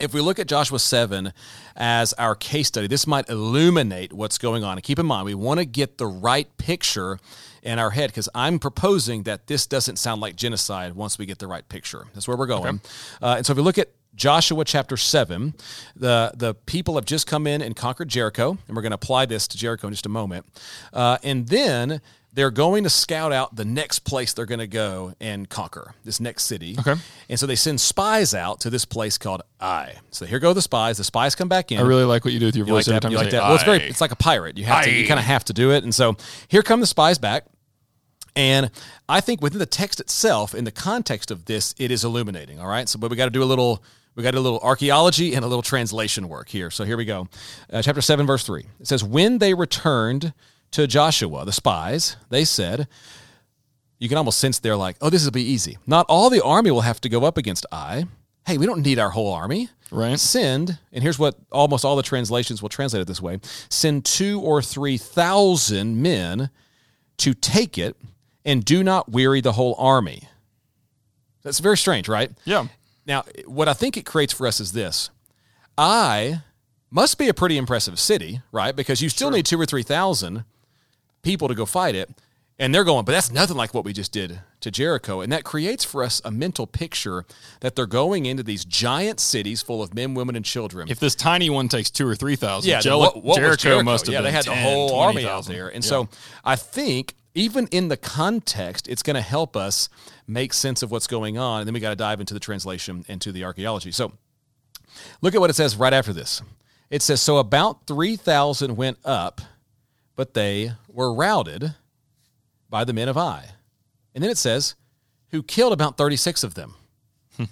if 0.00 0.14
we 0.14 0.22
look 0.22 0.38
at 0.38 0.48
Joshua 0.48 0.78
7 0.78 1.34
as 1.76 2.14
our 2.14 2.34
case 2.34 2.68
study, 2.68 2.86
this 2.86 3.06
might 3.06 3.28
illuminate 3.28 4.14
what's 4.14 4.38
going 4.38 4.64
on. 4.64 4.78
And 4.78 4.82
keep 4.82 4.98
in 4.98 5.04
mind, 5.04 5.26
we 5.26 5.34
want 5.34 5.60
to 5.60 5.66
get 5.66 5.98
the 5.98 6.06
right 6.06 6.48
picture 6.56 7.18
in 7.62 7.78
our 7.78 7.90
head 7.90 8.08
because 8.08 8.30
I'm 8.34 8.58
proposing 8.58 9.24
that 9.24 9.46
this 9.46 9.66
doesn't 9.66 9.96
sound 9.96 10.22
like 10.22 10.36
genocide 10.36 10.94
once 10.94 11.18
we 11.18 11.26
get 11.26 11.38
the 11.38 11.46
right 11.46 11.68
picture. 11.68 12.06
That's 12.14 12.26
where 12.26 12.38
we're 12.38 12.46
going. 12.46 12.80
Uh, 13.20 13.34
and 13.36 13.44
so 13.44 13.52
if 13.52 13.58
we 13.58 13.62
look 13.62 13.76
at 13.76 13.90
Joshua 14.20 14.66
chapter 14.66 14.98
7, 14.98 15.54
the, 15.96 16.32
the 16.36 16.54
people 16.54 16.96
have 16.96 17.06
just 17.06 17.26
come 17.26 17.46
in 17.46 17.62
and 17.62 17.74
conquered 17.74 18.10
Jericho, 18.10 18.58
and 18.68 18.76
we're 18.76 18.82
going 18.82 18.90
to 18.90 18.96
apply 18.96 19.24
this 19.24 19.48
to 19.48 19.56
Jericho 19.56 19.86
in 19.86 19.94
just 19.94 20.04
a 20.04 20.10
moment. 20.10 20.44
Uh, 20.92 21.16
and 21.22 21.48
then 21.48 22.02
they're 22.34 22.50
going 22.50 22.84
to 22.84 22.90
scout 22.90 23.32
out 23.32 23.56
the 23.56 23.64
next 23.64 24.00
place 24.00 24.34
they're 24.34 24.44
going 24.44 24.58
to 24.58 24.66
go 24.66 25.14
and 25.20 25.48
conquer, 25.48 25.94
this 26.04 26.20
next 26.20 26.44
city. 26.44 26.76
Okay. 26.78 26.96
And 27.30 27.40
so 27.40 27.46
they 27.46 27.56
send 27.56 27.80
spies 27.80 28.34
out 28.34 28.60
to 28.60 28.68
this 28.68 28.84
place 28.84 29.16
called 29.16 29.40
Ai. 29.58 29.94
So 30.10 30.26
here 30.26 30.38
go 30.38 30.52
the 30.52 30.60
spies. 30.60 30.98
The 30.98 31.04
spies 31.04 31.34
come 31.34 31.48
back 31.48 31.72
in. 31.72 31.78
I 31.78 31.80
really 31.80 32.04
like 32.04 32.22
what 32.22 32.34
you 32.34 32.40
do 32.40 32.46
with 32.46 32.56
your 32.56 32.66
You 32.66 32.74
like 32.74 32.84
voice 32.84 32.88
every 32.88 32.96
that? 32.96 33.00
time 33.00 33.12
You 33.12 33.16
like 33.16 33.30
that? 33.30 33.42
Well, 33.44 33.54
it's 33.54 33.64
very. 33.64 33.78
It's 33.78 34.02
like 34.02 34.12
a 34.12 34.16
pirate. 34.16 34.58
You 34.58 34.64
have 34.66 34.84
to. 34.84 34.90
You 34.90 35.08
kind 35.08 35.18
of 35.18 35.24
have 35.24 35.46
to 35.46 35.54
do 35.54 35.72
it. 35.72 35.82
And 35.82 35.94
so 35.94 36.18
here 36.48 36.62
come 36.62 36.80
the 36.80 36.86
spies 36.86 37.16
back. 37.16 37.46
And 38.36 38.70
I 39.08 39.22
think 39.22 39.40
within 39.40 39.60
the 39.60 39.66
text 39.66 39.98
itself, 39.98 40.54
in 40.54 40.64
the 40.64 40.70
context 40.70 41.30
of 41.30 41.46
this, 41.46 41.74
it 41.78 41.90
is 41.90 42.04
illuminating. 42.04 42.60
All 42.60 42.68
right. 42.68 42.86
So, 42.86 42.98
but 42.98 43.10
we 43.10 43.16
got 43.16 43.24
to 43.24 43.30
do 43.30 43.42
a 43.42 43.44
little. 43.44 43.82
We 44.16 44.22
got 44.22 44.34
a 44.34 44.40
little 44.40 44.58
archaeology 44.60 45.34
and 45.34 45.44
a 45.44 45.48
little 45.48 45.62
translation 45.62 46.28
work 46.28 46.48
here. 46.48 46.70
So 46.70 46.84
here 46.84 46.96
we 46.96 47.04
go. 47.04 47.28
Uh, 47.72 47.80
chapter 47.82 48.00
seven, 48.02 48.26
verse 48.26 48.44
three. 48.44 48.66
It 48.80 48.86
says, 48.86 49.02
"When 49.04 49.38
they 49.38 49.54
returned 49.54 50.32
to 50.72 50.86
Joshua, 50.86 51.44
the 51.44 51.52
spies, 51.52 52.16
they 52.28 52.44
said." 52.44 52.88
You 53.98 54.08
can 54.08 54.16
almost 54.16 54.38
sense 54.38 54.58
they're 54.58 54.76
like, 54.78 54.96
"Oh, 55.02 55.10
this 55.10 55.24
will 55.24 55.30
be 55.30 55.42
easy. 55.42 55.76
Not 55.86 56.06
all 56.08 56.30
the 56.30 56.42
army 56.42 56.70
will 56.70 56.80
have 56.80 57.00
to 57.02 57.08
go 57.10 57.24
up 57.24 57.36
against 57.36 57.66
Ai. 57.70 58.06
Hey, 58.46 58.56
we 58.56 58.64
don't 58.64 58.80
need 58.82 58.98
our 58.98 59.10
whole 59.10 59.32
army 59.32 59.68
Right. 59.92 60.18
send 60.18 60.78
and 60.92 61.02
here's 61.02 61.18
what 61.18 61.34
almost 61.52 61.84
all 61.84 61.96
the 61.96 62.02
translations 62.02 62.62
will 62.62 62.68
translate 62.70 63.02
it 63.02 63.06
this 63.08 63.20
way 63.20 63.40
send 63.68 64.04
two 64.04 64.40
or 64.40 64.62
three 64.62 64.96
thousand 64.96 66.00
men 66.00 66.48
to 67.18 67.34
take 67.34 67.76
it 67.76 67.96
and 68.44 68.64
do 68.64 68.82
not 68.84 69.10
weary 69.10 69.40
the 69.40 69.52
whole 69.52 69.74
army 69.78 70.28
that's 71.42 71.58
very 71.58 71.76
strange 71.76 72.08
right 72.08 72.30
Yeah. 72.44 72.68
Now 73.10 73.24
what 73.44 73.68
i 73.68 73.74
think 73.74 73.96
it 73.96 74.06
creates 74.06 74.32
for 74.32 74.46
us 74.46 74.60
is 74.60 74.70
this. 74.72 75.10
Ai 75.76 76.42
must 76.90 77.18
be 77.18 77.28
a 77.28 77.34
pretty 77.34 77.56
impressive 77.58 77.98
city 77.98 78.40
right? 78.52 78.74
Because 78.74 79.02
you 79.02 79.08
still 79.08 79.30
need 79.30 79.44
two 79.46 79.60
or 79.60 79.66
three 79.66 79.82
thousand 79.82 80.44
people 81.22 81.48
to 81.48 81.54
go 81.54 81.66
fight 81.66 81.94
it 81.94 82.08
and 82.58 82.72
they're 82.74 82.84
going 82.84 83.04
but 83.04 83.12
that's 83.12 83.30
nothing 83.32 83.56
like 83.56 83.74
what 83.74 83.84
we 83.84 83.92
just 83.92 84.12
did 84.12 84.40
to 84.60 84.70
jericho. 84.70 85.20
And 85.22 85.32
that 85.32 85.42
creates 85.42 85.84
for 85.84 86.04
us 86.04 86.20
a 86.24 86.30
mental 86.30 86.66
picture 86.66 87.24
that 87.60 87.74
they're 87.74 87.86
going 87.86 88.26
into 88.26 88.42
these 88.42 88.64
giant 88.64 89.18
cities 89.18 89.60
full 89.62 89.82
of 89.82 89.92
men 89.94 90.14
women 90.14 90.36
and 90.36 90.44
children. 90.44 90.88
If 90.88 91.00
this 91.00 91.14
tiny 91.14 91.50
one 91.50 91.68
takes 91.68 91.90
two 91.90 92.06
or 92.06 92.14
three 92.14 92.36
thousand, 92.36 92.68
yeah, 92.70 92.76
then 92.76 92.82
Jel- 92.82 93.00
what, 93.00 93.16
what 93.16 93.24
was 93.24 93.56
Jericho, 93.56 93.82
must 93.82 94.06
have 94.06 94.12
yeah, 94.12 94.18
been 94.20 94.24
they 94.26 94.32
had 94.32 94.44
10, 94.44 94.54
the 94.54 94.62
whole 94.62 95.00
army 95.00 95.22
20,000. 95.22 95.30
out 95.30 95.56
there, 95.56 95.68
and 95.68 95.82
Yeah. 95.84 95.88
so 95.88 96.08
I 96.44 96.56
think 96.56 97.14
even 97.34 97.66
in 97.68 97.88
the 97.88 97.96
context, 97.96 98.88
it's 98.88 99.02
going 99.02 99.14
to 99.14 99.20
help 99.20 99.56
us 99.56 99.88
make 100.26 100.52
sense 100.52 100.82
of 100.82 100.90
what's 100.90 101.06
going 101.06 101.38
on. 101.38 101.60
And 101.60 101.66
then 101.66 101.74
we 101.74 101.80
got 101.80 101.90
to 101.90 101.96
dive 101.96 102.20
into 102.20 102.34
the 102.34 102.40
translation 102.40 103.04
and 103.08 103.20
to 103.20 103.32
the 103.32 103.44
archaeology. 103.44 103.92
So 103.92 104.12
look 105.20 105.34
at 105.34 105.40
what 105.40 105.50
it 105.50 105.54
says 105.54 105.76
right 105.76 105.92
after 105.92 106.12
this. 106.12 106.42
It 106.90 107.02
says, 107.02 107.22
So 107.22 107.38
about 107.38 107.86
3,000 107.86 108.76
went 108.76 108.98
up, 109.04 109.40
but 110.16 110.34
they 110.34 110.72
were 110.88 111.14
routed 111.14 111.74
by 112.68 112.84
the 112.84 112.92
men 112.92 113.08
of 113.08 113.16
Ai. 113.16 113.44
And 114.14 114.22
then 114.24 114.30
it 114.30 114.38
says, 114.38 114.74
Who 115.30 115.42
killed 115.42 115.72
about 115.72 115.96
36 115.96 116.42
of 116.42 116.54
them. 116.54 116.74
Hmm. 117.36 117.44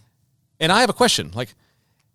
and 0.58 0.73
I 0.73 0.80
have 0.80 0.90
a 0.90 0.94
question 0.94 1.30
like, 1.35 1.54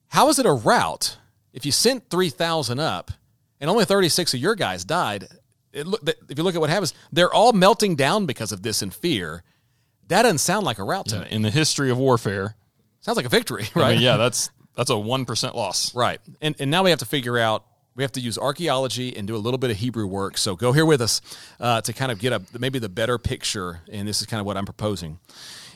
how 0.10 0.30
is 0.30 0.38
it 0.38 0.46
a 0.46 0.54
rout 0.54 1.18
if 1.54 1.66
you 1.66 1.72
sent 1.72 2.10
3,000 2.10 2.80
up 2.80 3.12
and 3.60 3.70
only 3.70 3.84
36 3.86 4.34
of 4.34 4.40
your 4.40 4.54
guys 4.54 4.86
died? 4.86 5.28
It 5.74 5.88
look, 5.88 6.08
if 6.30 6.38
you 6.38 6.44
look 6.44 6.56
at 6.56 6.62
what 6.62 6.70
happens, 6.70 6.94
they're 7.12 7.34
all 7.34 7.52
melting 7.54 7.96
down 7.96 8.26
because 8.26 8.52
of 8.52 8.62
this 8.62 8.82
in 8.82 8.92
fear. 8.92 9.44
That 10.08 10.24
doesn't 10.24 10.38
sound 10.40 10.66
like 10.66 10.80
a 10.80 10.84
rout 10.84 11.08
to 11.10 11.22
me. 11.22 11.28
In 11.32 11.42
the 11.42 11.50
history 11.52 11.90
of 11.90 11.98
warfare, 11.98 12.56
Sounds 13.02 13.18
like 13.18 13.26
a 13.26 13.30
victory, 13.30 13.66
I 13.76 13.80
right? 13.80 13.94
mean, 13.96 14.02
yeah, 14.02 14.16
that's 14.16 14.50
that's 14.76 14.90
a 14.90 14.98
one 14.98 15.26
percent 15.26 15.56
loss. 15.56 15.94
Right. 15.94 16.22
And 16.42 16.56
and 16.60 16.72
now 16.72 16.84
we 16.84 16.90
have 16.92 17.00
to 17.00 17.06
figure 17.06 17.38
out 17.38 17.66
we 17.96 18.04
have 18.04 18.12
to 18.14 18.22
use 18.22 18.38
archaeology 18.38 19.16
and 19.16 19.28
do 19.28 19.36
a 19.36 19.38
little 19.38 19.58
bit 19.58 19.72
of 19.72 19.78
Hebrew 19.78 20.08
work. 20.08 20.38
So 20.38 20.56
go 20.56 20.72
here 20.72 20.86
with 20.86 21.02
us 21.02 21.22
uh, 21.60 21.82
to 21.82 21.94
kind 21.94 22.12
of 22.12 22.20
get 22.20 22.32
a 22.34 22.42
maybe 22.58 22.80
the 22.80 22.90
better 22.90 23.18
picture. 23.18 23.82
And 23.92 24.08
this 24.08 24.22
is 24.22 24.28
kind 24.28 24.40
of 24.40 24.46
what 24.46 24.56
I'm 24.58 24.66
proposing. 24.66 25.20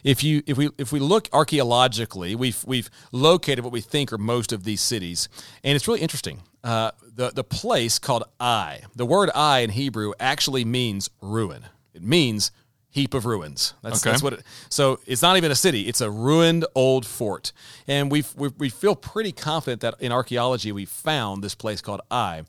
If 0.04 0.24
you 0.24 0.42
if 0.48 0.58
we 0.58 0.70
if 0.77 0.92
we 0.94 1.00
look 1.00 1.27
archaeologically, 1.34 2.36
we've 2.36 2.63
we've 2.66 2.89
located 3.12 3.63
what 3.63 3.74
we 3.74 3.82
think 3.82 4.13
are 4.13 4.18
most 4.18 4.54
of 4.54 4.63
these 4.63 4.80
cities, 4.82 5.27
and 5.63 5.75
it's 5.75 5.88
really 5.88 6.01
interesting. 6.01 6.44
Uh, 6.63 6.92
the 7.17 7.31
the 7.31 7.43
place 7.43 8.00
called 8.00 8.24
Ai, 8.39 8.81
the 8.95 9.05
word 9.05 9.29
Ai 9.36 9.59
in 9.59 9.71
Hebrew 9.71 10.13
actually 10.19 10.63
means 10.63 11.09
ruin. 11.21 11.65
It 11.93 12.03
means 12.03 12.51
heap 12.89 13.13
of 13.13 13.25
ruins. 13.25 13.74
That's, 13.83 14.01
Okay. 14.01 14.12
that's 14.12 14.24
what 14.24 14.33
it, 14.33 14.43
so 14.69 15.00
it's 15.05 15.21
not 15.21 15.36
even 15.38 15.51
a 15.51 15.55
city. 15.55 15.81
It's 15.88 16.01
a 16.01 16.09
ruined 16.09 16.65
old 16.74 17.05
fort. 17.05 17.51
And 17.88 18.09
we 18.12 18.24
we 18.36 18.50
we 18.57 18.69
feel 18.69 18.95
pretty 18.95 19.31
confident 19.31 19.81
that 19.81 19.95
in 20.00 20.12
archaeology 20.12 20.71
we 20.71 20.86
found 20.86 21.43
this 21.43 21.55
place 21.55 21.81
called 21.81 22.01
Ai. 22.09 22.43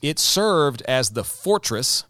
It 0.00 0.18
served 0.18 0.82
as 0.88 1.10
the 1.10 1.24
fortress 1.24 2.04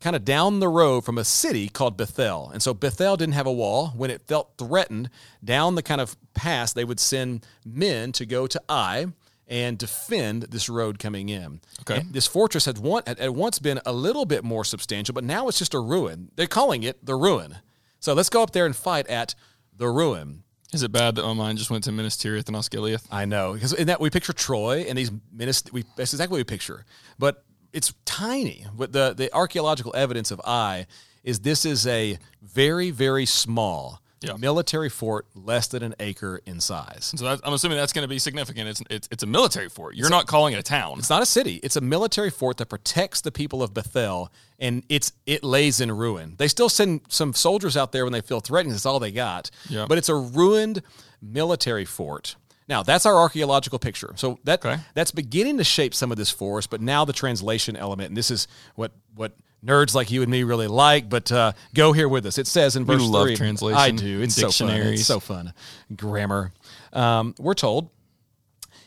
kind 0.00 0.14
of 0.16 0.24
down 0.24 0.60
the 0.60 0.68
road 0.68 1.02
from 1.04 1.16
a 1.18 1.24
city 1.24 1.68
called 1.68 1.96
Bethel. 1.96 2.50
And 2.52 2.62
so 2.62 2.74
Bethel 2.74 3.16
didn't 3.16 3.34
have 3.34 3.46
a 3.46 3.52
wall. 3.52 3.88
When 3.96 4.10
it 4.10 4.20
felt 4.26 4.52
threatened, 4.58 5.08
down 5.42 5.74
the 5.76 5.82
kind 5.82 6.00
of 6.00 6.16
pass, 6.34 6.72
they 6.74 6.84
would 6.84 7.00
send 7.00 7.46
men 7.64 8.12
to 8.12 8.26
go 8.26 8.46
to 8.46 8.60
Ai 8.68 9.06
and 9.46 9.76
defend 9.78 10.44
this 10.44 10.68
road 10.68 10.98
coming 10.98 11.28
in. 11.28 11.60
Okay. 11.82 12.00
And 12.00 12.12
this 12.12 12.26
fortress 12.26 12.64
had, 12.64 12.78
one, 12.78 13.02
had, 13.06 13.18
had 13.18 13.30
once 13.30 13.58
been 13.58 13.80
a 13.84 13.92
little 13.92 14.24
bit 14.24 14.44
more 14.44 14.64
substantial, 14.64 15.12
but 15.12 15.24
now 15.24 15.48
it's 15.48 15.58
just 15.58 15.74
a 15.74 15.80
ruin. 15.80 16.30
They're 16.36 16.46
calling 16.46 16.82
it 16.82 17.04
the 17.04 17.14
ruin. 17.14 17.56
So 18.00 18.14
let's 18.14 18.28
go 18.28 18.42
up 18.42 18.52
there 18.52 18.66
and 18.66 18.74
fight 18.74 19.06
at 19.08 19.34
the 19.76 19.88
ruin. 19.88 20.44
Is 20.72 20.82
it 20.82 20.90
bad 20.90 21.14
that 21.14 21.22
my 21.22 21.34
mind 21.34 21.58
just 21.58 21.70
went 21.70 21.84
to 21.84 21.92
Minas 21.92 22.16
Tirith 22.16 22.48
and 22.48 22.56
Osgiliath? 22.56 23.06
I 23.10 23.26
know 23.26 23.52
because 23.52 23.72
in 23.72 23.86
that 23.86 24.00
we 24.00 24.10
picture 24.10 24.32
Troy 24.32 24.84
and 24.88 24.98
these 24.98 25.10
minist- 25.10 25.72
we 25.72 25.84
that's 25.96 26.12
exactly 26.12 26.34
what 26.34 26.38
we 26.38 26.44
picture, 26.44 26.84
but 27.16 27.44
it's 27.72 27.94
tiny. 28.04 28.66
But 28.74 28.92
the 28.92 29.14
the 29.16 29.32
archaeological 29.32 29.94
evidence 29.94 30.32
of 30.32 30.40
Ai 30.44 30.86
is 31.22 31.40
this 31.40 31.64
is 31.64 31.86
a 31.86 32.18
very 32.42 32.90
very 32.90 33.24
small 33.24 34.02
Yeah. 34.20 34.36
military 34.38 34.88
fort, 34.88 35.26
less 35.34 35.68
than 35.68 35.82
an 35.82 35.94
acre 36.00 36.40
in 36.46 36.58
size. 36.60 37.12
So 37.14 37.24
that, 37.26 37.40
I'm 37.44 37.52
assuming 37.52 37.76
that's 37.76 37.92
going 37.92 38.04
to 38.04 38.08
be 38.08 38.18
significant. 38.18 38.68
It's, 38.70 38.82
it's 38.88 39.08
it's 39.10 39.22
a 39.22 39.26
military 39.26 39.68
fort. 39.68 39.96
You're 39.96 40.08
not 40.08 40.26
calling 40.26 40.54
it 40.54 40.58
a 40.58 40.62
town. 40.62 40.98
It's 40.98 41.10
not 41.10 41.20
a 41.22 41.26
city. 41.26 41.60
It's 41.62 41.76
a 41.76 41.82
military 41.82 42.30
fort 42.30 42.56
that 42.56 42.66
protects 42.66 43.20
the 43.20 43.30
people 43.30 43.62
of 43.62 43.74
Bethel, 43.74 44.32
and 44.58 44.82
it's 44.88 45.12
it 45.26 45.44
lays 45.44 45.78
in 45.80 45.92
ruin. 45.92 46.36
They 46.38 46.48
still 46.48 46.70
send 46.70 47.02
some 47.08 47.34
soldiers 47.34 47.76
out 47.76 47.92
there 47.92 48.04
when 48.04 48.12
they 48.14 48.22
feel 48.22 48.40
threatened. 48.40 48.72
That's 48.74 48.86
all 48.86 48.98
they 48.98 49.12
got. 49.12 49.50
Yeah. 49.68 49.84
But 49.86 49.98
it's 49.98 50.08
a 50.08 50.14
ruined 50.14 50.82
military 51.20 51.84
fort. 51.84 52.36
Now 52.66 52.82
that's 52.82 53.04
our 53.04 53.16
archaeological 53.16 53.78
picture. 53.78 54.14
So 54.16 54.38
that 54.44 54.64
Okay. 54.64 54.80
that's 54.94 55.10
beginning 55.10 55.58
to 55.58 55.64
shape 55.64 55.94
some 55.94 56.10
of 56.10 56.16
this 56.16 56.30
for 56.30 56.56
us. 56.58 56.66
But 56.66 56.80
now 56.80 57.04
the 57.04 57.12
translation 57.12 57.76
element, 57.76 58.08
and 58.08 58.16
this 58.16 58.30
is 58.30 58.48
what 58.74 58.92
what 59.14 59.34
nerds 59.64 59.94
like 59.94 60.10
you 60.10 60.22
and 60.22 60.30
me 60.30 60.42
really 60.42 60.68
like. 60.68 61.08
But 61.08 61.32
uh, 61.32 61.52
go 61.74 61.92
here 61.92 62.08
with 62.08 62.26
us. 62.26 62.38
It 62.38 62.46
says 62.46 62.76
in 62.76 62.84
verse 62.84 63.02
you 63.02 63.08
love 63.08 63.26
three. 63.28 63.36
translation, 63.36 63.78
I 63.78 63.90
do. 63.90 64.20
It's 64.20 64.34
so 64.34 64.50
fun. 64.50 64.70
It's 64.70 65.06
so 65.06 65.20
fun. 65.20 65.52
Grammar. 65.94 66.52
Um, 66.92 67.34
we're 67.38 67.54
told 67.54 67.90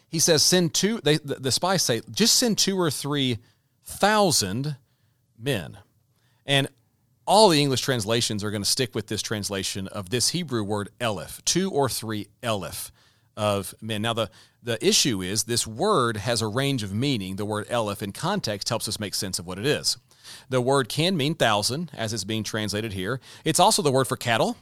he 0.08 0.20
says 0.20 0.44
send 0.44 0.74
two 0.74 1.00
they 1.02 1.18
the, 1.18 1.36
the 1.36 1.52
spies 1.52 1.84
say 1.84 2.02
just 2.12 2.38
send 2.38 2.58
two 2.58 2.80
or 2.80 2.90
three 2.90 3.38
thousand 3.84 4.78
men 5.38 5.78
and 6.46 6.68
all 7.26 7.50
the 7.50 7.62
english 7.62 7.82
translations 7.82 8.44
are 8.44 8.52
going 8.52 8.64
to 8.64 8.70
stick 8.70 8.96
with 8.96 9.08
this 9.08 9.22
translation 9.22 9.88
of 9.88 10.10
this 10.10 10.30
hebrew 10.30 10.64
word 10.64 10.90
elif 11.00 11.44
two 11.46 11.70
or 11.72 11.90
three 11.90 12.28
elif 12.42 12.92
of 13.36 13.74
men 13.82 14.02
now 14.02 14.14
the 14.14 14.30
the 14.64 14.84
issue 14.86 15.22
is 15.22 15.44
this 15.44 15.68
word 15.68 16.18
has 16.18 16.42
a 16.42 16.48
range 16.48 16.84
of 16.84 16.94
meaning 16.94 17.36
the 17.36 17.46
word 17.46 17.68
elif 17.68 18.02
in 18.02 18.12
context 18.12 18.70
helps 18.70 18.88
us 18.88 19.00
make 19.00 19.14
sense 19.14 19.40
of 19.40 19.46
what 19.46 19.60
it 19.60 19.66
is 19.66 19.98
the 20.50 20.62
word 20.62 20.90
can 20.90 21.16
mean 21.18 21.36
thousand 21.36 21.92
as 21.94 22.14
it's 22.14 22.24
being 22.24 22.44
translated 22.44 22.94
here 22.94 23.20
it's 23.46 23.60
also 23.60 23.82
the 23.82 23.92
word 23.92 24.08
for 24.08 24.18
cattle 24.18 24.58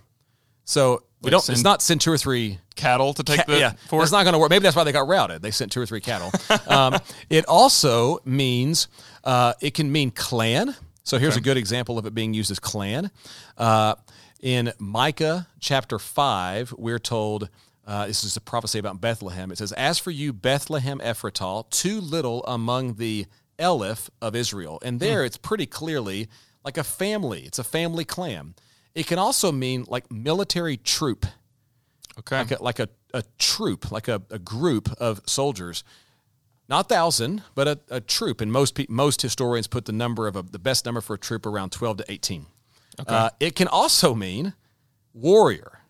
so 0.66 1.04
we 1.22 1.32
don't 1.32 1.48
it's 1.50 1.64
not 1.64 1.82
send 1.82 2.02
two 2.02 2.12
or 2.12 2.18
three 2.18 2.60
Cattle 2.76 3.14
to 3.14 3.24
take 3.24 3.46
the 3.46 3.58
yeah, 3.58 3.74
it's 3.92 4.12
not 4.12 4.24
going 4.24 4.34
to 4.34 4.40
work. 4.40 4.50
Maybe 4.50 4.64
that's 4.64 4.76
why 4.76 4.84
they 4.84 4.92
got 4.92 5.08
routed. 5.08 5.42
They 5.42 5.52
sent 5.52 5.72
two 5.72 5.82
or 5.82 5.86
three 5.86 6.02
cattle. 6.02 6.32
um, 6.68 7.00
it 7.30 7.46
also 7.48 8.20
means 8.26 8.90
uh, 9.24 9.54
it 9.62 9.74
can 9.74 9.92
mean 9.92 10.12
clan. 10.12 10.76
So 11.04 11.18
here's 11.18 11.38
a 11.38 11.42
good 11.42 11.56
example 11.56 11.98
of 11.98 12.06
it 12.06 12.14
being 12.14 12.34
used 12.34 12.52
as 12.52 12.60
clan. 12.60 13.12
Uh, 13.58 13.96
in 14.42 14.74
Micah 14.78 15.48
chapter 15.60 16.00
five, 16.00 16.74
we're 16.78 17.00
told. 17.00 17.50
Uh, 17.88 18.08
this 18.08 18.24
is 18.24 18.36
a 18.36 18.42
prophecy 18.42 18.80
about 18.80 19.00
Bethlehem. 19.00 19.52
It 19.52 19.60
says, 19.60 19.72
"As 19.72 20.00
for 20.00 20.10
you, 20.10 20.34
Bethlehem 20.34 20.98
Ephratah, 20.98 21.70
too 21.70 22.02
little 22.02 22.44
among 22.46 22.96
the 22.96 23.28
Elif 23.58 24.10
of 24.22 24.36
Israel." 24.36 24.80
And 24.84 25.00
there, 25.00 25.24
it's 25.24 25.38
pretty 25.38 25.66
clearly 25.66 26.28
like 26.64 26.78
a 26.78 26.84
family. 26.84 27.42
It's 27.42 27.60
a 27.60 27.64
family 27.64 28.06
clan. 28.06 28.56
It 28.94 29.08
can 29.08 29.20
also 29.20 29.52
mean 29.52 29.86
like 29.88 30.12
military 30.12 30.78
troop 30.78 31.26
okay. 32.20 32.38
like 32.38 32.52
a, 32.52 32.64
like 32.64 32.80
a, 32.80 32.90
a 33.14 33.24
troop, 33.38 33.92
like 33.92 34.08
a, 34.08 34.22
a 34.30 34.40
group 34.40 34.90
of 35.00 35.22
soldiers. 35.26 35.84
Not 36.68 36.90
thousand, 36.90 37.44
but 37.54 37.68
a, 37.68 37.80
a 37.90 38.02
troop. 38.02 38.42
And 38.42 38.52
most 38.52 38.74
pe- 38.74 38.88
most 38.90 39.22
historians 39.22 39.68
put 39.68 39.86
the 39.86 39.92
number 39.92 40.28
of 40.28 40.36
a, 40.36 40.42
the 40.42 40.60
best 40.60 40.86
number 40.86 41.02
for 41.02 41.14
a 41.14 41.20
troop 41.20 41.46
around 41.46 41.72
twelve 41.72 41.98
to 41.98 42.12
eighteen. 42.12 42.48
Uh, 43.08 43.30
it 43.40 43.56
can 43.56 43.68
also 43.68 44.16
mean 44.16 44.54
warrior, 45.14 45.82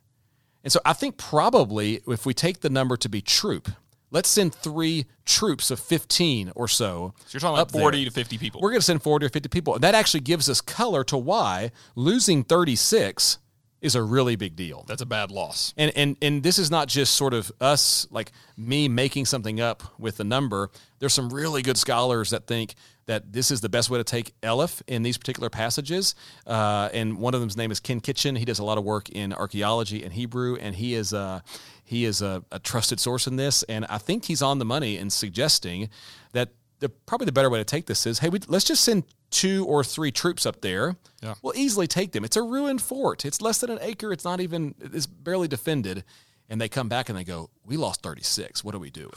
and 0.63 0.73
so 0.73 0.79
I 0.83 0.93
think 0.93 1.17
probably 1.17 2.01
if 2.07 2.25
we 2.25 2.33
take 2.33 2.59
the 2.61 2.69
number 2.69 2.97
to 2.97 3.07
be 3.07 3.21
troop, 3.21 3.69
let's 4.15 4.29
send 4.29 4.55
three 4.55 5.05
troops 5.25 5.69
of 5.69 5.79
fifteen 5.79 6.51
or 6.55 6.67
so. 6.69 7.13
So 7.25 7.33
you're 7.33 7.41
talking 7.41 7.59
up 7.59 7.69
about 7.69 7.73
there. 7.73 7.81
40 7.81 8.05
to 8.05 8.11
50 8.11 8.37
people. 8.37 8.61
We're 8.61 8.69
going 8.69 8.79
to 8.79 8.85
send 8.85 9.03
40 9.03 9.25
or 9.25 9.29
50 9.29 9.49
people. 9.49 9.75
And 9.75 9.83
that 9.83 9.93
actually 9.93 10.21
gives 10.21 10.49
us 10.49 10.61
color 10.61 11.03
to 11.03 11.17
why 11.17 11.71
losing 11.95 12.45
36 12.45 13.39
is 13.81 13.93
a 13.93 14.01
really 14.01 14.37
big 14.37 14.55
deal. 14.55 14.85
That's 14.87 15.01
a 15.01 15.05
bad 15.05 15.31
loss. 15.31 15.73
And 15.77 15.91
and 15.95 16.15
and 16.21 16.41
this 16.41 16.57
is 16.57 16.71
not 16.71 16.87
just 16.87 17.13
sort 17.13 17.33
of 17.33 17.51
us 17.59 18.07
like 18.09 18.31
me 18.57 18.87
making 18.87 19.25
something 19.25 19.59
up 19.59 19.83
with 19.99 20.17
the 20.17 20.23
number. 20.23 20.71
There's 20.99 21.13
some 21.13 21.29
really 21.29 21.61
good 21.61 21.77
scholars 21.77 22.29
that 22.29 22.47
think 22.47 22.73
that 23.07 23.33
this 23.33 23.51
is 23.51 23.61
the 23.61 23.69
best 23.69 23.89
way 23.89 23.97
to 23.97 24.03
take 24.03 24.39
Elif 24.41 24.81
in 24.87 25.03
these 25.03 25.17
particular 25.17 25.49
passages. 25.49 26.15
Uh, 26.47 26.89
and 26.93 27.17
one 27.17 27.33
of 27.33 27.39
them's 27.39 27.57
name 27.57 27.71
is 27.71 27.79
Ken 27.79 27.99
Kitchen. 27.99 28.35
He 28.35 28.45
does 28.45 28.59
a 28.59 28.63
lot 28.63 28.77
of 28.77 28.83
work 28.83 29.09
in 29.09 29.33
archaeology 29.33 30.03
and 30.03 30.13
Hebrew, 30.13 30.55
and 30.55 30.75
he 30.75 30.95
is 30.95 31.13
uh, 31.13 31.41
he 31.83 32.05
is 32.05 32.21
a, 32.21 32.43
a 32.51 32.59
trusted 32.59 32.99
source 32.99 33.27
in 33.27 33.35
this. 33.35 33.63
And 33.63 33.85
I 33.89 33.99
think 33.99 34.25
he's 34.25 34.41
on 34.41 34.59
the 34.59 34.65
money 34.65 34.97
in 34.97 35.09
suggesting 35.09 35.89
that 36.33 36.49
the 36.79 36.89
probably 36.89 37.25
the 37.25 37.31
better 37.31 37.49
way 37.49 37.59
to 37.59 37.65
take 37.65 37.85
this 37.85 38.05
is, 38.05 38.19
hey, 38.19 38.29
we, 38.29 38.39
let's 38.47 38.65
just 38.65 38.83
send 38.83 39.03
two 39.29 39.65
or 39.65 39.83
three 39.83 40.11
troops 40.11 40.45
up 40.45 40.61
there. 40.61 40.95
Yeah. 41.21 41.35
We'll 41.41 41.55
easily 41.55 41.87
take 41.87 42.11
them. 42.11 42.25
It's 42.25 42.35
a 42.35 42.41
ruined 42.41 42.81
fort. 42.81 43.25
It's 43.25 43.41
less 43.41 43.59
than 43.59 43.69
an 43.69 43.79
acre. 43.81 44.11
It's 44.11 44.25
not 44.25 44.39
even. 44.39 44.75
It's 44.79 45.05
barely 45.05 45.47
defended. 45.47 46.03
And 46.49 46.61
they 46.61 46.69
come 46.69 46.89
back 46.89 47.09
and 47.09 47.17
they 47.17 47.23
go, 47.23 47.49
"We 47.65 47.75
lost 47.77 48.01
36. 48.01 48.63
What 48.63 48.75
are 48.75 48.79
we 48.79 48.91
doing?" 48.91 49.11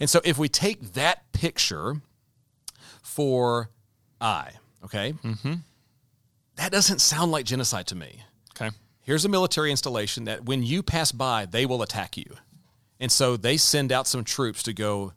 And 0.00 0.10
so, 0.10 0.20
if 0.24 0.38
we 0.38 0.48
take 0.48 0.92
that 0.94 1.32
picture 1.32 2.02
for 3.02 3.70
Ai, 4.20 4.52
okay, 4.84 5.12
mm-hmm. 5.12 5.54
that 6.56 6.72
doesn't 6.72 7.00
sound 7.00 7.30
like 7.30 7.44
genocide 7.44 7.86
to 7.88 7.94
me. 7.94 8.22
Okay. 8.56 8.74
Here's 9.02 9.24
a 9.24 9.28
military 9.28 9.70
installation 9.70 10.24
that 10.24 10.44
when 10.44 10.62
you 10.62 10.82
pass 10.82 11.12
by, 11.12 11.46
they 11.46 11.66
will 11.66 11.82
attack 11.82 12.16
you. 12.16 12.36
And 13.00 13.10
so 13.10 13.36
they 13.36 13.56
send 13.56 13.90
out 13.90 14.06
some 14.06 14.22
troops 14.22 14.62
to 14.62 14.72
go, 14.72 15.12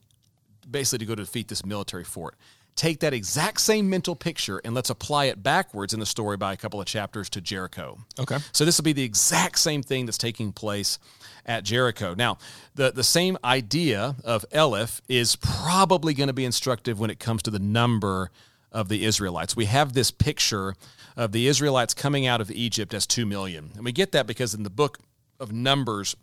basically, 0.69 1.05
to 1.05 1.09
go 1.09 1.15
defeat 1.15 1.49
this 1.49 1.63
military 1.63 2.03
fort. 2.03 2.35
Take 2.75 2.99
that 2.99 3.13
exact 3.13 3.61
same 3.61 3.89
mental 3.89 4.15
picture 4.15 4.59
and 4.65 4.75
let's 4.75 4.89
apply 4.89 5.25
it 5.25 5.41
backwards 5.41 5.93
in 5.93 5.99
the 5.99 6.05
story 6.05 6.35
by 6.35 6.51
a 6.51 6.57
couple 6.57 6.81
of 6.81 6.85
chapters 6.85 7.29
to 7.29 7.41
Jericho. 7.41 7.99
Okay. 8.19 8.37
So 8.51 8.65
this 8.65 8.77
will 8.77 8.83
be 8.83 8.93
the 8.93 9.03
exact 9.03 9.59
same 9.59 9.81
thing 9.81 10.05
that's 10.05 10.17
taking 10.17 10.51
place 10.51 10.99
at 11.45 11.63
Jericho. 11.63 12.13
Now, 12.15 12.37
the, 12.73 12.91
the 12.91 13.03
same 13.03 13.37
idea 13.43 14.15
of 14.25 14.45
Elif 14.51 14.99
is 15.07 15.37
probably 15.37 16.13
going 16.13 16.27
to 16.27 16.33
be 16.33 16.43
instructive 16.43 16.99
when 16.99 17.09
it 17.09 17.19
comes 17.19 17.43
to 17.43 17.51
the 17.51 17.59
number 17.59 18.29
of 18.71 18.89
the 18.89 19.05
Israelites. 19.05 19.55
We 19.55 19.65
have 19.65 19.93
this 19.93 20.11
picture 20.11 20.75
of 21.15 21.31
the 21.31 21.47
Israelites 21.47 21.93
coming 21.93 22.27
out 22.27 22.41
of 22.41 22.51
Egypt 22.51 22.93
as 22.93 23.07
2 23.07 23.25
million. 23.25 23.71
And 23.75 23.85
we 23.85 23.93
get 23.93 24.11
that 24.11 24.27
because 24.27 24.53
in 24.53 24.63
the 24.63 24.69
book 24.69 24.99
of 25.39 25.53
Numbers, 25.53 26.15